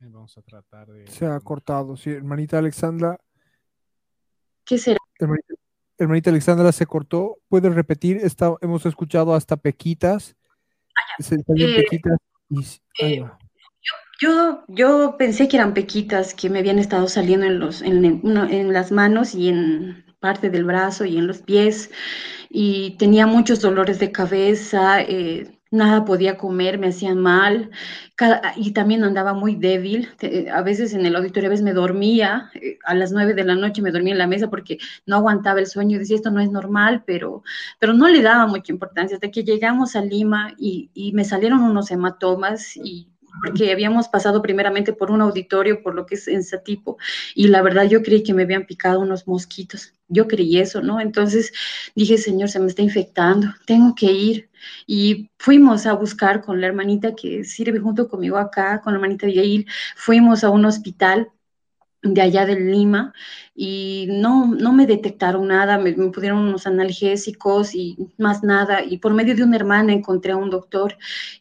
[0.00, 1.06] Vamos a tratar de...
[1.06, 3.16] Se ha cortado, sí, hermanita Alexandra.
[4.64, 4.98] ¿Qué será?
[5.96, 7.36] Hermanita, Alexandra se cortó.
[7.48, 8.20] ¿Puedes repetir?
[8.60, 10.34] hemos escuchado hasta pequitas.
[10.96, 11.44] Ah, se eh,
[11.76, 12.18] pequitas
[12.50, 12.66] y...
[13.04, 13.24] Eh,
[14.18, 18.72] yo, yo pensé que eran pequitas que me habían estado saliendo en, los, en, en
[18.72, 21.90] las manos y en parte del brazo y en los pies
[22.50, 27.70] y tenía muchos dolores de cabeza, eh, nada podía comer, me hacían mal,
[28.56, 30.08] y también andaba muy débil.
[30.52, 33.54] A veces en el auditorio a veces me dormía, eh, a las nueve de la
[33.54, 36.50] noche me dormía en la mesa porque no aguantaba el sueño, decía esto no es
[36.50, 37.42] normal, pero,
[37.78, 41.60] pero no le daba mucha importancia hasta que llegamos a Lima y, y me salieron
[41.62, 43.08] unos hematomas y
[43.42, 46.98] porque habíamos pasado primeramente por un auditorio, por lo que es en Satipo,
[47.34, 49.92] y la verdad yo creí que me habían picado unos mosquitos.
[50.08, 51.00] Yo creí eso, ¿no?
[51.00, 51.52] Entonces
[51.94, 54.48] dije, Señor, se me está infectando, tengo que ir.
[54.86, 59.26] Y fuimos a buscar con la hermanita que sirve junto conmigo acá, con la hermanita
[59.26, 59.66] Abigail,
[59.96, 61.28] fuimos a un hospital
[62.02, 63.12] de allá de Lima
[63.54, 68.84] y no, no me detectaron nada, me, me, pusieron unos analgésicos y más nada.
[68.84, 70.96] Y por medio de una hermana encontré a un doctor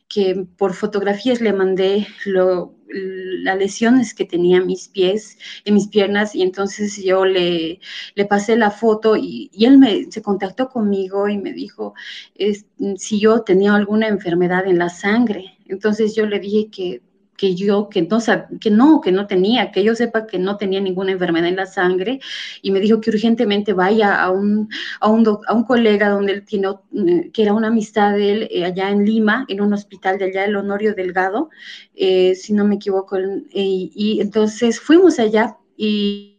[0.07, 5.87] que por fotografías le mandé lo, las lesiones que tenía en mis pies, en mis
[5.87, 7.79] piernas, y entonces yo le,
[8.15, 11.93] le pasé la foto y, y, él me, se contactó conmigo y me dijo
[12.35, 12.65] es,
[12.97, 15.57] si yo tenía alguna enfermedad en la sangre.
[15.67, 17.01] Entonces yo le dije que
[17.37, 18.19] que yo, que no,
[18.59, 21.65] que no, que no tenía, que yo sepa que no tenía ninguna enfermedad en la
[21.67, 22.19] sangre
[22.61, 24.69] y me dijo que urgentemente vaya a un,
[24.99, 28.47] a un, a un colega donde él tiene, eh, que era una amistad de él
[28.51, 31.49] eh, allá en Lima, en un hospital de allá, el Honorio Delgado,
[31.95, 36.36] eh, si no me equivoco, y, y entonces fuimos allá y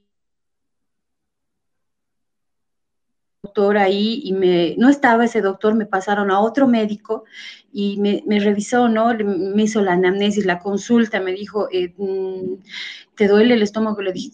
[3.59, 7.25] doctor ahí y me, no estaba ese doctor, me pasaron a otro médico
[7.73, 9.15] y me, me revisó, ¿no?
[9.15, 12.63] Me hizo la anamnesis, la consulta, me dijo, eh, mm,
[13.17, 14.01] ¿te duele el estómago?
[14.01, 14.31] Le dije,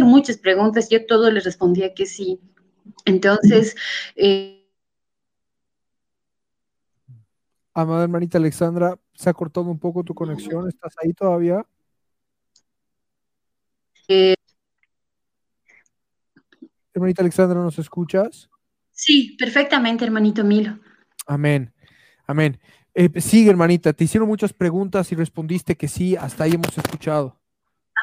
[0.00, 2.40] muchas preguntas, yo todo le respondía que sí.
[3.04, 3.74] Entonces,
[4.14, 4.54] eh,
[7.74, 11.64] Amada hermanita Alexandra, se ha cortado un poco tu conexión, ¿estás ahí todavía?
[14.08, 14.34] Eh,
[16.98, 18.50] Hermanita Alexandra, ¿nos escuchas?
[18.90, 20.80] Sí, perfectamente, hermanito Milo.
[21.26, 21.72] Amén,
[22.26, 22.58] amén.
[22.92, 27.40] Eh, sigue, hermanita, te hicieron muchas preguntas y respondiste que sí, hasta ahí hemos escuchado.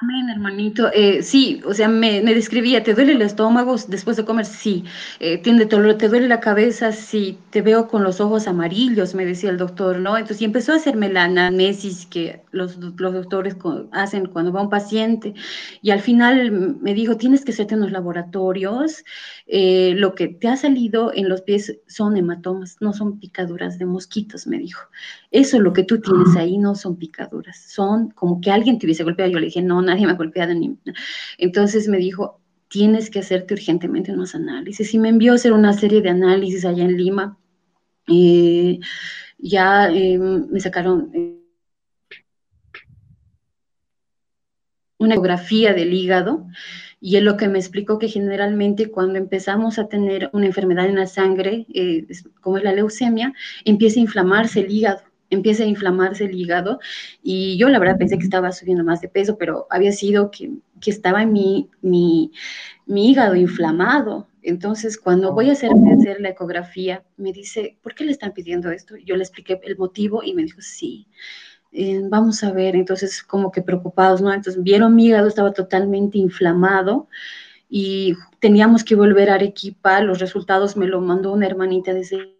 [0.01, 0.91] Amén, hermanito.
[0.93, 4.45] Eh, sí, o sea, me, me, describía, ¿te duele el estómago después de comer?
[4.45, 4.83] Sí.
[5.21, 6.91] Eh, ¿te, ¿Te duele la cabeza?
[6.91, 7.39] Sí.
[7.49, 10.17] Te veo con los ojos amarillos, me decía el doctor, ¿no?
[10.17, 13.55] Entonces, y empezó a hacerme la anamnesis que los, los doctores
[13.93, 15.33] hacen cuando va un paciente.
[15.81, 19.05] Y al final me dijo, tienes que hacerte unos laboratorios.
[19.47, 23.85] Eh, lo que te ha salido en los pies son hematomas, no son picaduras de
[23.85, 24.89] mosquitos, me dijo.
[25.31, 29.03] Eso, lo que tú tienes ahí, no son picaduras, son como que alguien te hubiese
[29.03, 29.31] golpeado.
[29.31, 30.53] Yo le dije, no, nadie me ha golpeado.
[30.53, 30.77] Ni...
[31.37, 34.93] Entonces me dijo, tienes que hacerte urgentemente unos análisis.
[34.93, 37.37] Y me envió a hacer una serie de análisis allá en Lima.
[38.07, 38.79] Eh,
[39.37, 41.41] ya eh, me sacaron eh,
[44.97, 46.47] una ecografía del hígado
[46.99, 50.95] y es lo que me explicó que generalmente cuando empezamos a tener una enfermedad en
[50.95, 52.07] la sangre, eh,
[52.41, 53.33] como es la leucemia,
[53.63, 56.79] empieza a inflamarse el hígado empieza a inflamarse el hígado
[57.23, 60.51] y yo la verdad pensé que estaba subiendo más de peso, pero había sido que,
[60.81, 62.31] que estaba mi, mi,
[62.85, 64.27] mi, hígado inflamado.
[64.41, 68.69] Entonces, cuando voy a hacerme hacer la ecografía, me dice, ¿por qué le están pidiendo
[68.69, 68.95] esto?
[68.97, 71.07] Yo le expliqué el motivo y me dijo, sí,
[71.71, 72.75] eh, vamos a ver.
[72.75, 74.31] Entonces, como que preocupados, ¿no?
[74.31, 77.07] Entonces, vieron mi hígado, estaba totalmente inflamado
[77.69, 80.01] y teníamos que volver a Arequipa.
[80.01, 82.35] Los resultados me lo mandó una hermanita desde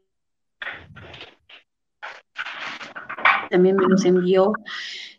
[3.56, 4.52] también me los envió.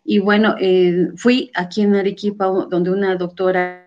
[0.04, 3.82] Y bueno, eh, fui aquí en Arequipa, donde una doctora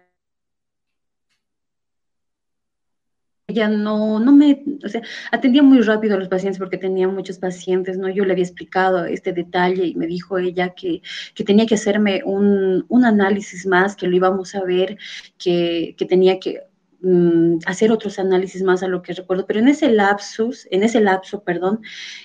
[3.48, 7.40] ella no, no me, o sea, atendía muy rápido a los pacientes porque tenía muchos
[7.40, 8.08] pacientes, ¿no?
[8.10, 11.02] Yo le había explicado este detalle y me dijo ella que,
[11.34, 14.98] que tenía que hacerme un, un, análisis más, que lo íbamos a ver,
[15.38, 16.62] que, que tenía que
[17.02, 21.02] um, hacer otros análisis más a lo que recuerdo, pero en ese lapsus, en ese
[21.02, 21.82] lapso, perdón,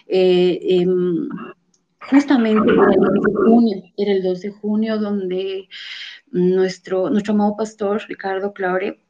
[0.07, 0.87] eh, eh,
[2.11, 5.69] justamente era el 2 de junio, era el 2 de junio donde
[6.31, 9.01] nuestro, nuestro amado pastor Ricardo Claure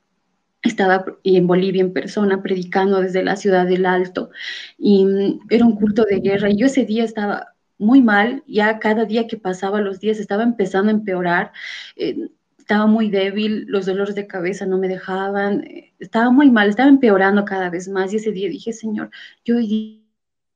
[0.63, 4.31] estaba en Bolivia en persona predicando desde la ciudad del Alto
[4.79, 8.79] y mm, era un culto de guerra y yo ese día estaba muy mal, ya
[8.79, 11.53] cada día que pasaba los días estaba empezando a empeorar,
[11.97, 12.29] eh,
[12.59, 16.89] estaba muy débil, los dolores de cabeza no me dejaban, eh, estaba muy mal, estaba
[16.89, 19.11] empeorando cada vez más y ese día dije, Señor,
[19.45, 20.04] yo hoy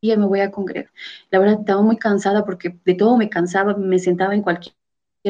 [0.01, 0.91] día me voy a congregar.
[1.31, 4.75] La verdad estaba muy cansada porque de todo me cansaba, me sentaba en cualquier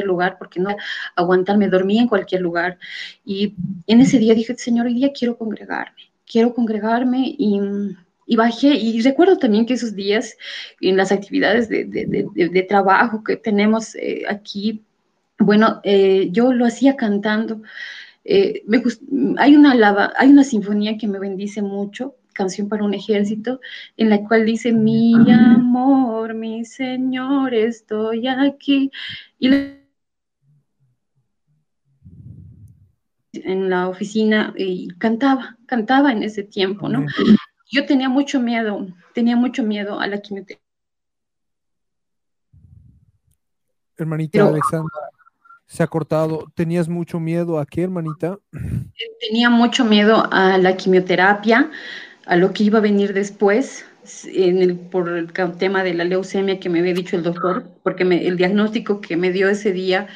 [0.05, 0.75] lugar porque no
[1.15, 2.77] aguantarme, dormía en cualquier lugar.
[3.25, 3.55] Y
[3.87, 8.67] en ese día dije, Señor, hoy día quiero congregarme, quiero congregarme y, bajé.
[8.75, 10.37] Y recuerdo también que esos días
[10.81, 14.83] en las actividades de, trabajo que tenemos eh, aquí,
[15.39, 17.61] bueno, eh, yo lo hacía cantando.
[18.23, 18.63] Eh,
[19.37, 23.59] hay, una hay una sinfonía que me bendice mucho, canción para un ejército,
[23.97, 28.91] en la cual dice, mi amor, mi Señor, estoy aquí.
[29.37, 29.49] Y
[33.33, 37.05] en la oficina y cantaba, cantaba en ese tiempo, ¿no?
[37.69, 40.63] Yo tenía mucho miedo, tenía mucho miedo a la quimioterapia.
[43.97, 44.97] Hermanita Alexandra,
[45.67, 46.45] se ha cortado.
[46.55, 48.39] ¿Tenías mucho miedo a qué, hermanita?
[49.19, 51.69] Tenía mucho miedo a la quimioterapia,
[52.29, 53.83] a lo que iba a venir después,
[54.91, 59.01] por el tema de la leucemia que me había dicho el doctor, porque el diagnóstico
[59.01, 60.07] que me dio ese día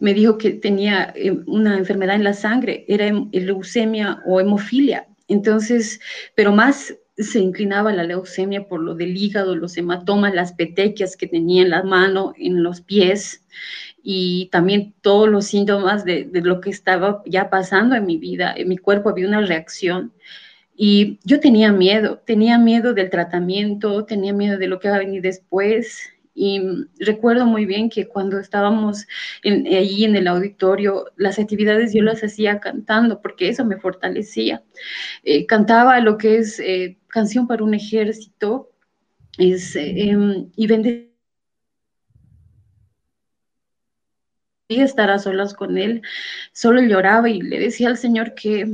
[0.00, 5.06] me dijo que tenía eh, una enfermedad en la sangre, era leucemia o hemofilia.
[5.28, 6.00] Entonces,
[6.34, 11.28] pero más se inclinaba la leucemia por lo del hígado, los hematomas, las petequias que
[11.28, 13.44] tenía en la mano, en los pies
[14.02, 18.52] y también todos los síntomas de, lo que estaba ya pasando en mi vida.
[18.56, 20.12] En mi cuerpo había una reacción
[20.74, 25.00] y yo tenía miedo, tenía miedo del tratamiento, tenía miedo de lo que iba a
[25.00, 26.10] venir después.
[26.34, 26.62] Y
[26.98, 29.06] recuerdo muy bien que cuando estábamos
[29.42, 34.62] en, allí en el auditorio, las actividades yo las hacía cantando porque eso me fortalecía.
[35.24, 38.70] Eh, cantaba lo que es eh, canción para un ejército
[39.38, 40.16] es, eh,
[40.56, 41.12] y bendecía
[44.68, 46.02] estar a solas con él,
[46.52, 48.66] solo lloraba y le decía al Señor que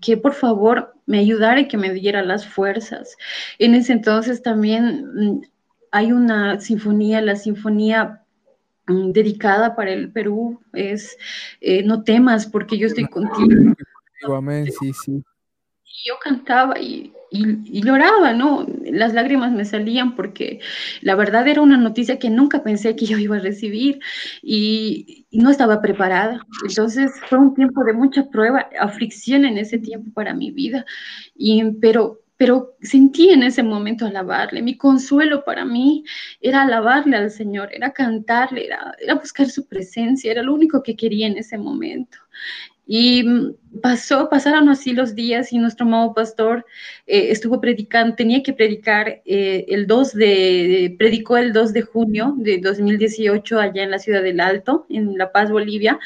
[0.00, 3.16] que por favor me ayudara y que me diera las fuerzas.
[3.58, 5.42] En ese entonces también mm,
[5.90, 8.22] hay una sinfonía, la sinfonía
[8.86, 11.16] mm, dedicada para el Perú, es
[11.60, 13.74] eh, No temas porque yo estoy contigo.
[14.36, 15.22] Amén, sí, sí.
[16.04, 18.66] Yo cantaba y y, lloraba, ¿no?
[18.84, 20.60] Las lágrimas me salían porque
[21.02, 24.00] la verdad era una noticia que nunca pensé que yo iba a recibir
[24.42, 26.40] y, no estaba preparada.
[26.66, 30.86] Entonces fue un tiempo de mucha prueba, aflicción en ese tiempo para mi vida,
[31.36, 34.62] y, pero pero sentí en ese momento alabarle.
[34.62, 36.04] Mi consuelo para mí
[36.40, 40.94] era alabarle al Señor, era cantarle, era, era buscar su presencia, era lo único que
[40.94, 42.16] quería en ese momento.
[42.90, 46.64] Y mm, pasó, pasaron así los días y nuestro amado pastor
[47.06, 52.34] eh, estuvo predicando, tenía que predicar eh, el 2 de, predicó el 2 de junio
[52.38, 55.98] de 2018 allá en la ciudad del Alto, en La Paz, Bolivia,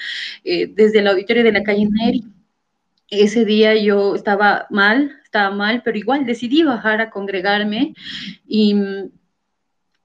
[0.45, 2.25] eh, desde el auditorio de la calle Neri.
[3.09, 7.95] Ese día yo estaba mal, estaba mal, pero igual decidí bajar a congregarme
[8.47, 8.75] y,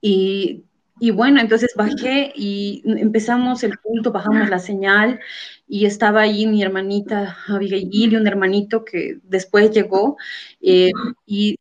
[0.01, 0.63] y
[0.99, 5.19] y bueno, entonces bajé y empezamos el culto, bajamos la señal
[5.67, 10.17] y estaba ahí mi hermanita Abigail y un hermanito que después llegó
[10.61, 10.91] eh,
[11.25, 11.59] y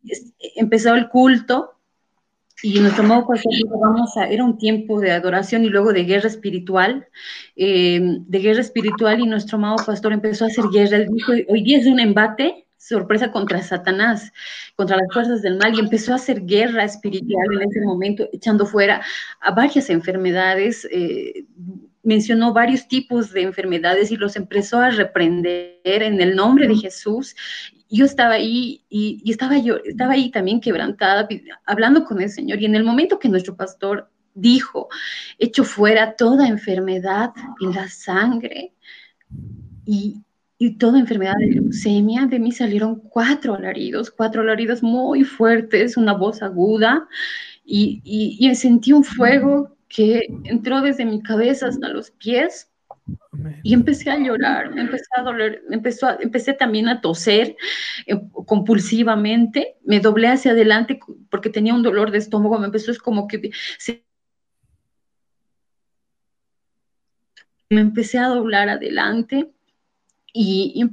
[0.55, 1.73] empezó el culto
[2.63, 3.27] y nuestro modo
[3.81, 7.07] vamos a, era un tiempo de adoración y luego de guerra espiritual,
[7.55, 11.63] eh, de guerra espiritual y nuestro amado pastor empezó a hacer guerra, él dijo, hoy
[11.63, 14.33] día es un embate sorpresa contra Satanás,
[14.77, 18.65] contra las fuerzas del mal, y empezó a hacer guerra espiritual en ese momento, echando
[18.65, 19.03] fuera
[19.41, 20.87] a varias enfermedades.
[20.91, 21.47] Eh,
[22.07, 27.35] mencionó varios tipos de enfermedades y los empezó a reprender en el nombre de Jesús.
[27.91, 31.29] Yo estaba ahí y, y, estaba yo estaba ahí también quebrantada,
[31.67, 32.63] hablando con el Señor.
[32.63, 34.89] Y en el momento que nuestro pastor dijo,
[35.39, 38.73] hecho fuera toda enfermedad en la sangre,
[39.85, 40.23] y,
[40.59, 46.13] y toda enfermedad de leucemia, de mí salieron cuatro alaridos, cuatro alaridos muy fuertes, una
[46.13, 47.09] voz aguda,
[47.65, 52.71] y, y, sentí un fuego que entró desde mi cabeza hasta los pies.
[53.63, 57.57] Y empecé a llorar, empecé a doler, empezó empecé también a toser
[58.07, 60.99] eh, compulsivamente, me doblé hacia adelante
[61.31, 63.51] porque tenía un dolor de estómago, me empezó es como que
[67.71, 69.53] me empecé a doblar adelante
[70.33, 70.85] y,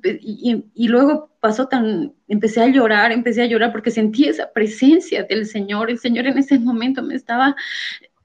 [0.74, 5.46] y, luego pasó tan, empecé a llorar, empecé a llorar porque sentí esa presencia del
[5.46, 5.90] Señor.
[5.90, 7.54] El Señor en ese momento me estaba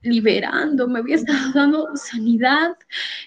[0.02, 2.76] liberando, me había estado dando sanidad.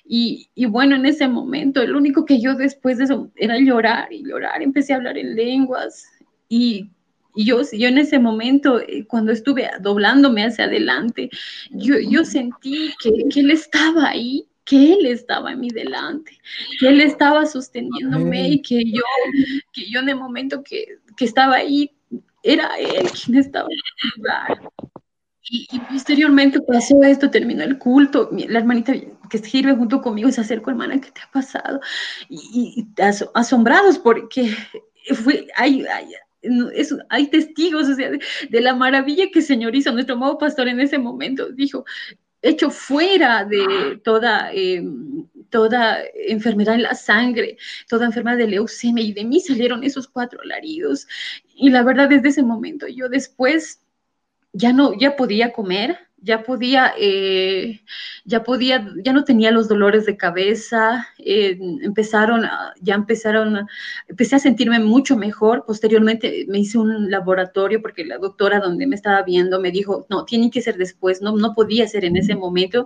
[0.06, 4.12] Y, y, bueno, en ese momento, el único que yo después de eso era llorar
[4.12, 4.62] y llorar.
[4.62, 6.06] Empecé a hablar en lenguas
[6.50, 6.90] y,
[7.36, 11.30] y yo, yo en ese momento, eh, cuando estuve doblándome hacia adelante,
[11.72, 16.40] yo, yo sentí que, que Él estaba ahí que Él estaba en mi delante,
[16.80, 19.02] que Él estaba sosteniéndome y que yo,
[19.74, 20.86] que yo en el momento que,
[21.18, 21.92] que estaba ahí,
[22.44, 24.72] era Él quien estaba en el lugar.
[25.54, 28.94] Y, posteriormente pasó esto, terminó el culto, la hermanita
[29.30, 31.82] que sirve junto conmigo se acercó, hermana, ¿qué te ha pasado?
[32.30, 32.88] Y,
[33.34, 34.56] asombrados porque
[35.14, 36.14] fue, hay, hay,
[37.10, 39.92] hay testigos o sea, de, de, la maravilla que Señor hizo.
[39.92, 41.84] Nuestro pastor en ese momento dijo,
[42.42, 45.98] hecho fuera de toda, em, toda
[46.30, 47.58] enfermedad en la sangre,
[47.90, 51.08] toda enfermedad de leucemia y de mí salieron esos cuatro alaridos.
[51.56, 53.82] Y la verdad, desde ese momento yo después
[54.54, 57.82] ya no, ya podía comer, ya podía, eh,
[58.26, 62.44] ya podía, ya no tenía los dolores de cabeza, eh, empezaron,
[62.80, 63.68] ya empezaron,
[64.08, 65.66] empecé a sentirme mucho mejor.
[65.66, 70.26] Posteriormente me hice un laboratorio porque la doctora donde me estaba viendo me dijo, no,
[70.26, 72.86] tiene que ser después, no, no podía ser en ese momento.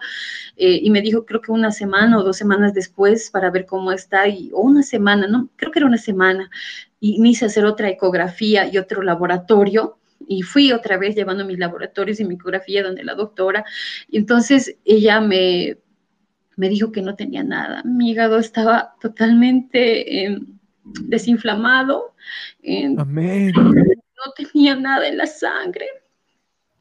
[0.55, 3.91] Eh, y me dijo, creo que una semana o dos semanas después para ver cómo
[3.91, 6.49] está, y, o una semana, no, creo que era una semana.
[7.01, 9.97] Y me hice hacer otra ecografía y otro laboratorio
[10.28, 13.66] y fui otra vez llevando mis laboratorios y mi ecografía donde la doctora.
[14.09, 15.78] Y entonces ella me,
[16.55, 17.84] me dijo que no tenía nada.
[17.84, 20.45] Mi hígado estaba totalmente em,
[20.84, 22.16] desinflamado.
[22.97, 23.51] Amén.
[23.55, 25.88] No tenía nada en la sangre.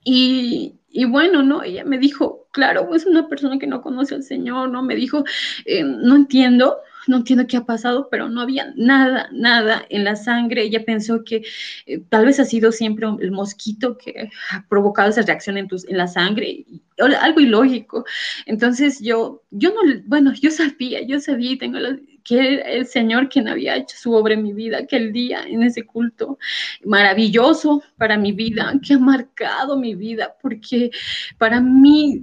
[0.05, 1.62] Y, y, bueno, ¿no?
[1.62, 4.82] Ella me dijo, claro, es una persona que no conoce al Señor, ¿no?
[4.82, 5.24] Me dijo,
[5.64, 10.16] em, no entiendo, no entiendo qué ha pasado, pero no había nada, nada en la
[10.16, 10.62] sangre.
[10.62, 11.42] Ella pensó que
[11.86, 15.86] eh, tal vez ha sido siempre el mosquito que ha provocado esa reacción en, tus,
[15.88, 16.64] en la sangre,
[16.98, 18.05] algo ilógico.
[18.46, 21.78] Entonces yo, yo no, bueno, yo sabía, yo sabía y tengo
[22.24, 25.84] que el Señor quien había hecho su obra en mi vida, aquel día en ese
[25.84, 26.38] culto
[26.84, 30.90] maravilloso para mi vida, que ha marcado mi vida, porque
[31.38, 32.22] para mí,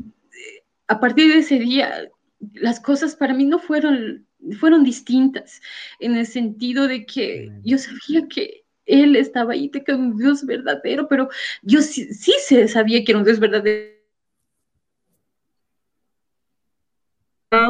[0.88, 2.09] a partir de ese día,
[2.53, 4.25] las cosas para mí no fueron
[4.60, 5.62] fueron distintas
[6.00, 10.46] en el sentido de que yo sabía que él estaba ahí, que era un Dios
[10.46, 11.30] verdadero, pero
[11.62, 14.00] yo sí, sí se sabía que era un Dios verdadero.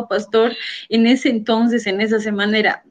[0.09, 0.53] Pastor,
[0.89, 2.83] en ese entonces, en esa semana era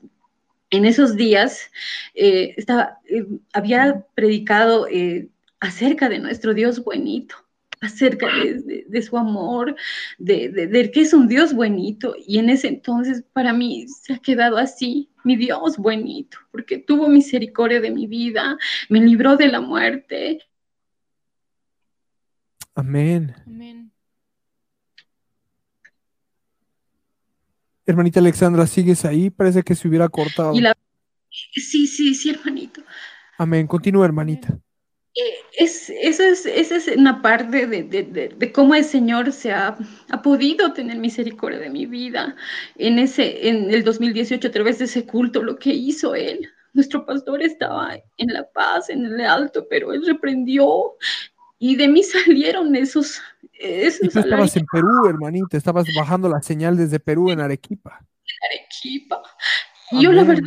[0.71, 1.71] en esos días
[2.15, 5.29] eh, estaba, eh, había predicado eh,
[5.59, 7.37] acerca de nuestro Dios buenito
[7.81, 9.75] acerca de, su amor,
[10.19, 12.15] de, de, que es un Dios buenito.
[12.27, 17.09] Y en ese entonces para mí se ha quedado así, mi Dios buenito, porque tuvo
[17.09, 18.59] misericordia de mi vida,
[18.89, 20.41] me libró de la muerte.
[22.75, 23.35] Amén.
[23.47, 23.93] Amén.
[27.87, 29.31] Hermanita Alexandra, ¿sigues ahí?
[29.31, 30.55] Parece que se hubiera cortado.
[31.31, 32.83] Sí, sí, sí, hermanito.
[33.39, 33.67] Amén.
[33.67, 34.59] Continúa, hermanita.
[35.57, 38.03] Es, esa, es, esa es una parte de, de,
[38.37, 39.77] de, cómo el Señor se ha,
[40.11, 42.37] ha, podido tener misericordia de mi vida
[42.77, 46.49] en, ese, en el 2018 a través de ese culto, lo que hizo Él.
[46.73, 50.95] Nuestro pastor estaba en la paz, en el alto, pero Él reprendió
[51.59, 53.21] y de mí salieron esos...
[53.53, 57.99] esos y tú estabas en Perú, hermanita, estabas bajando la señal desde Perú en Arequipa.
[58.01, 59.23] En Arequipa.
[59.93, 60.45] Yo la verdad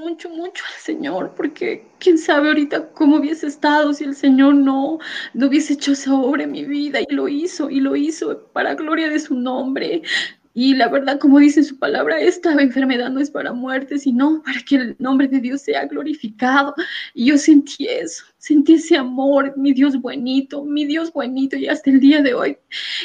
[0.00, 4.98] mucho, mucho al Señor, porque quién sabe ahorita cómo hubiese estado si el Señor no,
[5.34, 8.74] no hubiese hecho esa obra en mi vida y lo hizo, y lo hizo para
[8.74, 10.02] gloria de su nombre.
[10.54, 14.60] Y la verdad, como dice su palabra, esta enfermedad no es para muerte, sino para
[14.60, 16.74] que el nombre de Dios sea glorificado.
[17.14, 21.90] Y yo sentí eso, sentí ese amor, mi Dios buenito, mi Dios buenito, y hasta
[21.90, 22.58] el día de hoy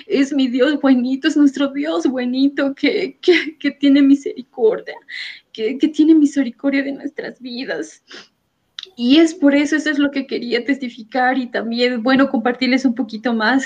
[0.08, 4.96] es mi Dios buenito, es nuestro Dios buenito que, que, que tiene misericordia
[5.80, 8.04] que, tiene misericordia de nuestras vidas.
[9.00, 12.96] Y es por eso, eso es lo que quería testificar y también, bueno, compartirles un
[12.96, 13.64] poquito más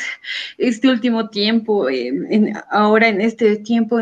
[0.58, 3.98] este último tiempo, en, ahora en este tiempo,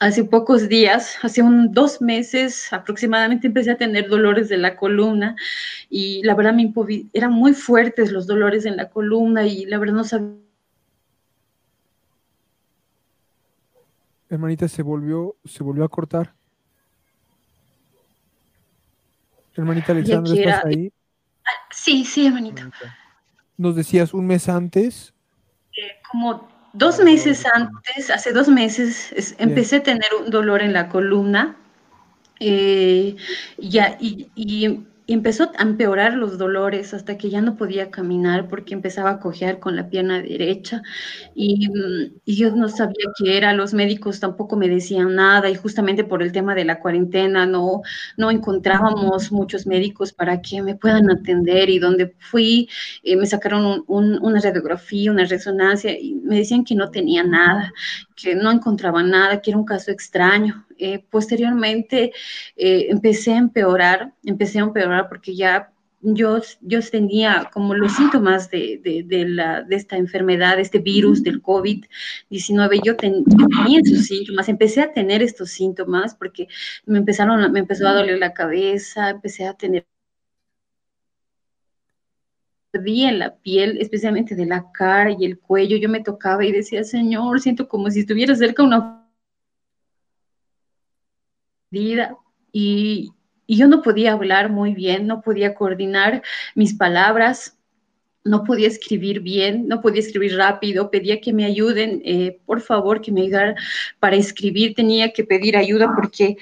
[0.00, 5.34] hace pocos días, hace un, dos meses aproximadamente, empecé a tener dolores de la columna
[5.88, 6.70] y la verdad me
[7.14, 10.36] eran muy fuertes los dolores en la columna y la verdad no sabía.
[14.28, 16.34] Hermanita, se volvió, se volvió a cortar.
[19.56, 20.92] Hermanita Alexandra, ¿estás ahí?
[21.70, 22.70] Sí, sí, hermanita.
[23.56, 25.12] Nos decías un mes antes.
[25.76, 30.88] Eh, como dos meses antes, hace dos meses, empecé a tener un dolor en la
[30.88, 31.56] columna.
[32.40, 33.16] Eh,
[33.58, 38.74] ya, y, y empezó a empeorar los dolores hasta que ya no podía caminar porque
[38.74, 40.82] empezaba a cojear con la pierna derecha.
[41.34, 45.54] Y, mm, y, yo no sabía qué era, los médicos tampoco me decían nada y
[45.54, 47.82] justamente por el tema de la cuarentena no,
[48.16, 52.68] no encontrábamos muchos médicos para que me puedan atender y donde fui
[53.02, 57.72] eh, me sacaron una radiografía, una resonancia y me decían que no tenía nada,
[58.22, 60.66] que no encontraba nada, que era un caso extraño.
[60.78, 62.12] Eh, posteriormente
[62.56, 65.72] eh, empecé a empeorar, empecé a empeorar porque ya
[66.02, 71.22] yo, yo tenía como los síntomas de, de, la, de esta enfermedad, de este virus
[71.22, 76.48] del COVID-19, yo, tenía esos síntomas, empecé a tener estos síntomas porque
[76.86, 79.86] me, empezaron, me empezó a doler la cabeza, empecé a tener
[82.74, 86.84] en la piel, especialmente de la cara y el cuello, yo me tocaba y decía,
[86.84, 88.98] Señor, siento como si estuviera cerca una
[91.70, 93.12] y,
[93.46, 96.22] y yo no podía hablar muy bien, no podía coordinar
[96.54, 97.56] mis palabras,
[98.24, 103.00] no podía escribir bien, no podía escribir rápido, pedía que me ayuden, eh, por favor,
[103.00, 103.56] que me ayudaran
[103.98, 106.36] para escribir, tenía que pedir ayuda porque,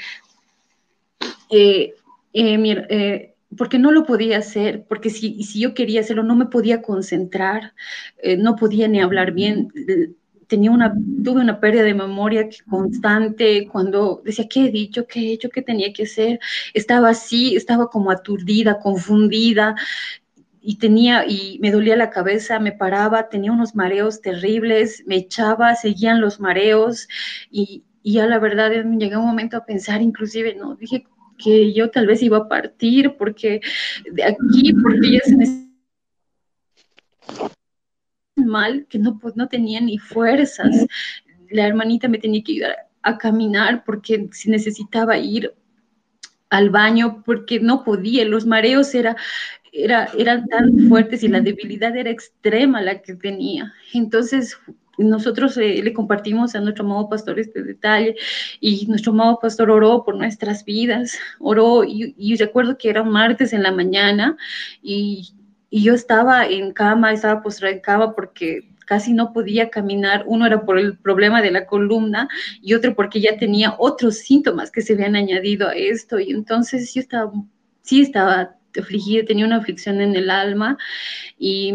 [1.50, 1.94] eh,
[2.32, 6.82] eh, porque no lo podía hacer, porque si, si, yo quería hacerlo no me podía
[6.82, 7.74] concentrar,
[8.38, 9.72] no podía ni hablar bien.
[10.46, 10.94] Tenía una,
[11.24, 15.06] tuve una pérdida de memoria constante cuando decía, ¿qué he dicho?
[15.06, 15.48] ¿Qué he hecho?
[15.50, 16.40] ¿Qué tenía que hacer?
[16.74, 19.76] Estaba así, estaba como aturdida, confundida,
[20.60, 25.74] y tenía y me dolía la cabeza, me paraba, tenía unos mareos terribles, me echaba,
[25.74, 27.08] seguían los mareos
[27.50, 31.04] y, y a la verdad llegué un momento a pensar inclusive, no, dije
[31.42, 33.60] que yo tal vez iba a partir porque
[34.10, 35.70] de aquí, porque ya se me
[38.36, 40.86] mal, que no, pues, no tenía ni fuerzas.
[41.50, 45.54] La hermanita me tenía que ayudar a caminar porque si necesitaba ir
[46.50, 49.16] al baño porque no podía, los mareos era,
[49.72, 53.72] era, eran tan fuertes y la debilidad era extrema la que tenía.
[53.94, 54.58] Entonces,
[54.98, 58.16] nosotros eh, le compartimos a nuestro amado pastor este detalle
[58.60, 63.52] y nuestro amado pastor oró por nuestras vidas, oró y, recuerdo que era un martes
[63.52, 64.36] en la mañana
[64.82, 65.32] y,
[65.70, 70.24] y, yo estaba en cama, estaba postrada en cama porque casi no podía caminar.
[70.26, 72.28] Uno era por el problema de la columna
[72.60, 76.92] y otro porque ya tenía otros síntomas que se habían añadido a esto y entonces
[76.92, 77.32] yo estaba,
[77.82, 80.76] sí estaba afligida, tenía una aflicción en el alma
[81.38, 81.72] y,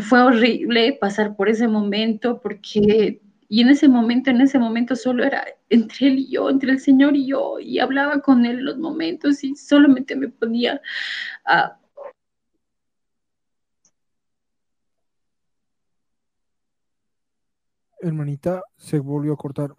[0.00, 5.24] fue horrible pasar por ese momento porque y en ese momento, en ese momento solo
[5.24, 8.64] era entre él y yo, entre el Señor y yo, y hablaba con él en
[8.64, 10.80] los momentos y solamente me ponía
[11.44, 11.78] a...
[18.00, 19.74] Hermanita, se volvió a cortar.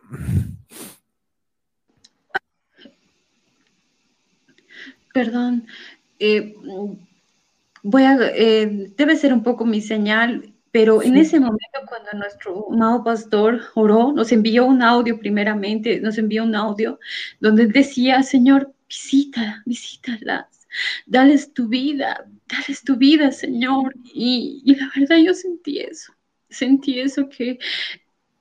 [5.13, 5.67] Perdón,
[6.19, 6.55] eh,
[7.87, 12.67] voy a, eh, debe ser un poco mi señal, pero en ese momento cuando nuestro
[12.71, 16.99] amado pastor oró, nos envió un audio primeramente, nos envió un audio
[17.39, 20.67] donde decía, Señor, visita, visítalas,
[21.05, 23.95] dales tu vida, dales tu vida, Señor.
[24.13, 26.13] Y, y la verdad yo sentí eso,
[26.49, 27.57] sentí eso que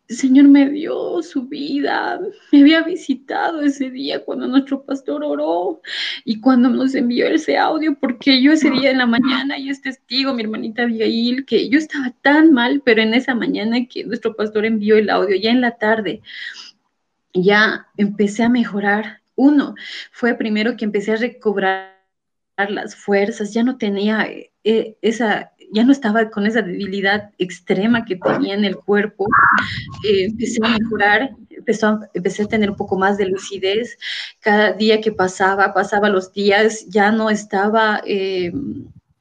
[0.08, 2.20] el Señor me dio su vida,
[2.52, 5.80] me había visitado ese día cuando nuestro pastor oró
[6.24, 9.82] y cuando nos envió ese audio, porque yo ese día en la mañana, y es
[9.82, 14.36] testigo, mi hermanita Abigail, que yo estaba tan mal, pero en esa mañana que nuestro
[14.36, 16.22] pastor envió el audio, ya en la tarde,
[17.34, 19.22] ya empecé a mejorar.
[19.34, 19.74] Uno,
[20.12, 21.96] fue primero que empecé a recobrar
[22.68, 24.26] las fuerzas, ya no tenía
[24.64, 29.26] eh, esa ya no estaba con esa debilidad extrema que tenía en el cuerpo,
[30.04, 31.30] eh, empecé a mejorar,
[32.14, 33.98] empecé a tener un poco más de lucidez.
[34.40, 38.52] Cada día que pasaba, pasaba los días, ya no estaba eh,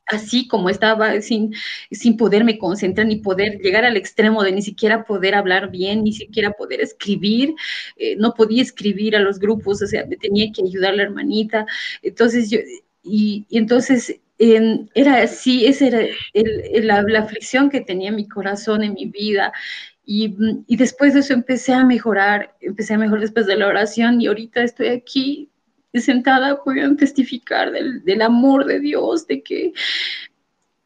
[0.07, 1.53] así como estaba, sin,
[1.91, 6.13] sin poderme concentrar ni poder llegar al extremo de ni siquiera poder hablar bien, ni
[6.13, 7.55] siquiera poder escribir.
[7.97, 11.65] Eh, no podía escribir a los grupos, o sea, me tenía que ayudar la hermanita.
[12.01, 12.59] Entonces yo,
[13.03, 19.53] y entonces era así, esa era la, aflicción que tenía mi corazón en mi vida.
[20.05, 20.35] Y,
[20.67, 24.27] y, después de eso empecé a mejorar, empecé a mejorar después de la oración y
[24.27, 25.49] ahorita estoy aquí
[25.99, 29.73] sentada, pueden testificar del, del amor de Dios, de que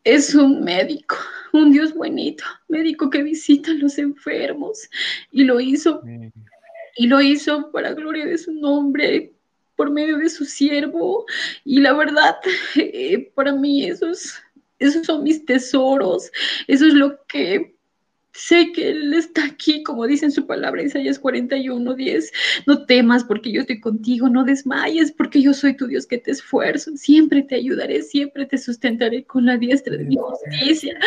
[0.03, 1.15] es un médico,
[1.53, 4.89] un Dios bonito, médico que visita a los enfermos
[5.31, 6.01] y lo hizo,
[6.95, 9.33] y lo hizo para gloria de su nombre,
[9.79, 11.25] por medio de su siervo.
[11.63, 12.35] Y la verdad,
[12.75, 14.33] eh, para mí esos,
[14.77, 16.29] esos son mis tesoros,
[16.67, 17.78] eso es lo que
[18.33, 22.31] Sé que Él está aquí, como dice en su palabra, Isaías 41, 10.
[22.67, 26.31] No temas porque yo estoy contigo, no desmayes porque yo soy tu Dios que te
[26.31, 26.95] esfuerzo.
[26.95, 30.97] Siempre te ayudaré, siempre te sustentaré con la diestra de mi justicia.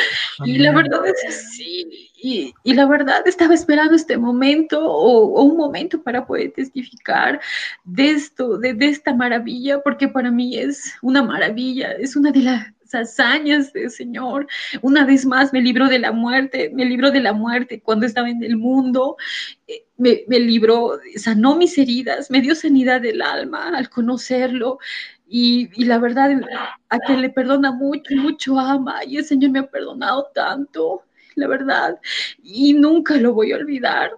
[0.44, 2.10] Y la verdad es así.
[2.24, 7.40] Y, y, la verdad estaba esperando este momento o, o, un momento para poder testificar
[7.84, 12.42] de esto, de, de esta maravilla, porque para mí es una maravilla, es una de
[12.42, 14.46] las hazañas del Señor.
[14.82, 18.30] Una vez más me libró de la muerte, me libró de la muerte cuando estaba
[18.30, 19.16] en el mundo,
[19.66, 24.78] eh, me, me libró, sanó mis heridas, me dio sanidad del alma al conocerlo.
[25.28, 26.30] Y, y, la verdad,
[26.90, 31.04] a quien le perdona mucho, mucho ama, y el Señor me ha perdonado tanto,
[31.36, 31.98] la verdad,
[32.42, 34.12] y nunca lo voy a olvidar.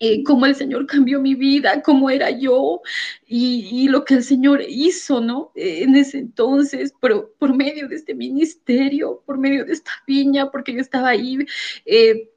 [0.00, 2.80] Eh, cómo el Señor cambió mi vida, cómo era yo
[3.26, 5.50] y, lo que el Señor hizo, ¿no?
[5.56, 10.50] Eh, en ese entonces, por, por, medio de este ministerio, por medio de esta viña,
[10.50, 11.38] porque yo estaba ahí.
[11.84, 12.30] Eh,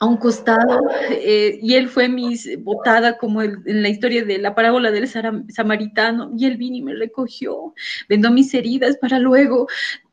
[0.00, 4.54] a un costado eh, y él fue mi botada como en la historia de la
[4.54, 7.74] parábola del samaritano y él vino y me recogió,
[8.08, 9.68] vendó mis heridas para luego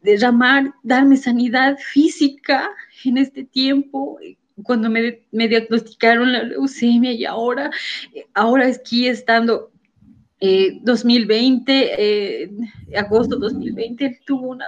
[0.07, 2.69] derramar, darme sanidad física
[3.03, 4.17] en este tiempo
[4.63, 7.69] cuando me, me diagnosticaron la leucemia y ahora,
[8.33, 9.69] ahora aquí estando
[10.39, 14.65] 2020, eh, eh, agosto 2020, tuvo, una,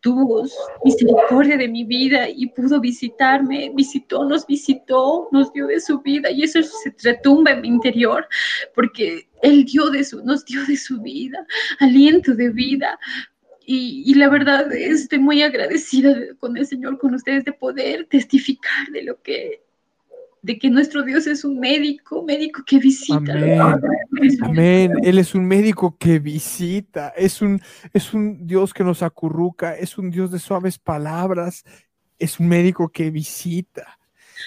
[0.00, 0.44] tuvo
[0.84, 6.30] misericordia de mi vida y pudo visitarme, visitó, nos visitó, nos dio de su vida
[6.30, 8.28] y eso se retumba en mi interior
[8.74, 11.46] porque Él dio de su, nos dio de su vida,
[11.80, 12.98] aliento de vida.
[13.66, 18.88] Y, y la verdad estoy muy agradecida con el Señor, con ustedes, de poder testificar
[18.92, 19.66] de lo que
[20.46, 23.32] de que nuestro Dios es un médico, médico que visita.
[24.42, 24.92] Amén.
[25.02, 27.60] Él es un médico que visita, es un,
[27.92, 31.64] es un Dios que nos acurruca, es un Dios de suaves palabras,
[32.16, 33.98] es un médico que visita,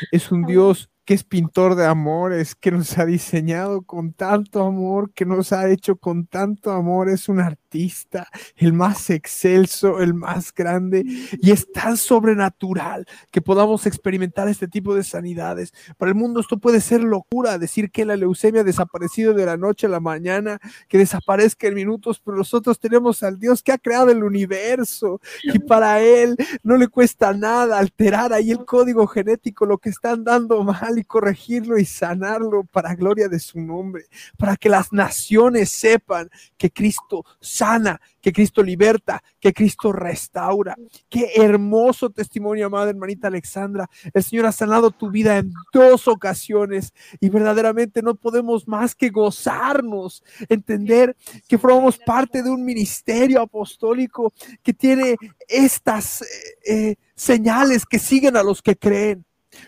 [0.10, 5.12] es un Dios que es pintor de amores, que nos ha diseñado con tanto amor,
[5.12, 10.54] que nos ha hecho con tanto amor, es un artista, el más excelso, el más
[10.54, 11.04] grande,
[11.42, 15.74] y es tan sobrenatural que podamos experimentar este tipo de sanidades.
[15.98, 19.58] Para el mundo esto puede ser locura, decir que la leucemia ha desaparecido de la
[19.58, 23.80] noche a la mañana, que desaparezca en minutos, pero nosotros tenemos al Dios que ha
[23.80, 29.66] creado el universo y para Él no le cuesta nada alterar ahí el código genético,
[29.66, 34.06] lo que están dando mal y corregirlo y sanarlo para gloria de su nombre,
[34.38, 40.76] para que las naciones sepan que Cristo sana, que Cristo liberta, que Cristo restaura.
[41.10, 43.90] Qué hermoso testimonio, amada hermanita Alexandra.
[44.14, 49.10] El Señor ha sanado tu vida en dos ocasiones y verdaderamente no podemos más que
[49.10, 51.16] gozarnos, entender
[51.48, 55.16] que formamos parte de un ministerio apostólico que tiene
[55.48, 56.26] estas eh,
[56.66, 59.26] eh, señales que siguen a los que creen.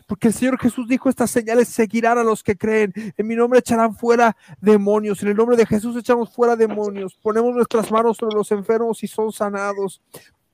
[0.07, 2.93] Porque el Señor Jesús dijo, estas señales seguirán a los que creen.
[3.17, 5.21] En mi nombre echarán fuera demonios.
[5.23, 7.17] En el nombre de Jesús echamos fuera demonios.
[7.21, 10.01] Ponemos nuestras manos sobre los enfermos y son sanados.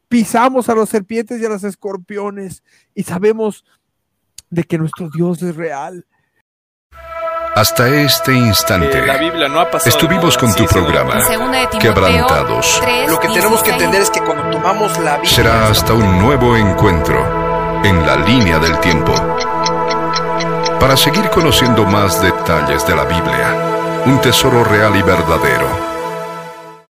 [0.07, 2.63] Pisamos a los serpientes y a los escorpiones.
[2.93, 3.65] Y sabemos
[4.49, 6.05] de que nuestro Dios es real.
[7.55, 9.03] Hasta este instante
[9.85, 11.19] estuvimos con tu programa
[11.79, 12.79] Quebrantados.
[13.09, 16.55] Lo que tenemos que entender es que cuando tomamos la Biblia será hasta un nuevo
[16.55, 17.46] encuentro
[17.87, 19.13] en la línea del tiempo.
[20.77, 25.86] Para seguir conociendo más detalles de la Biblia, un tesoro real y verdadero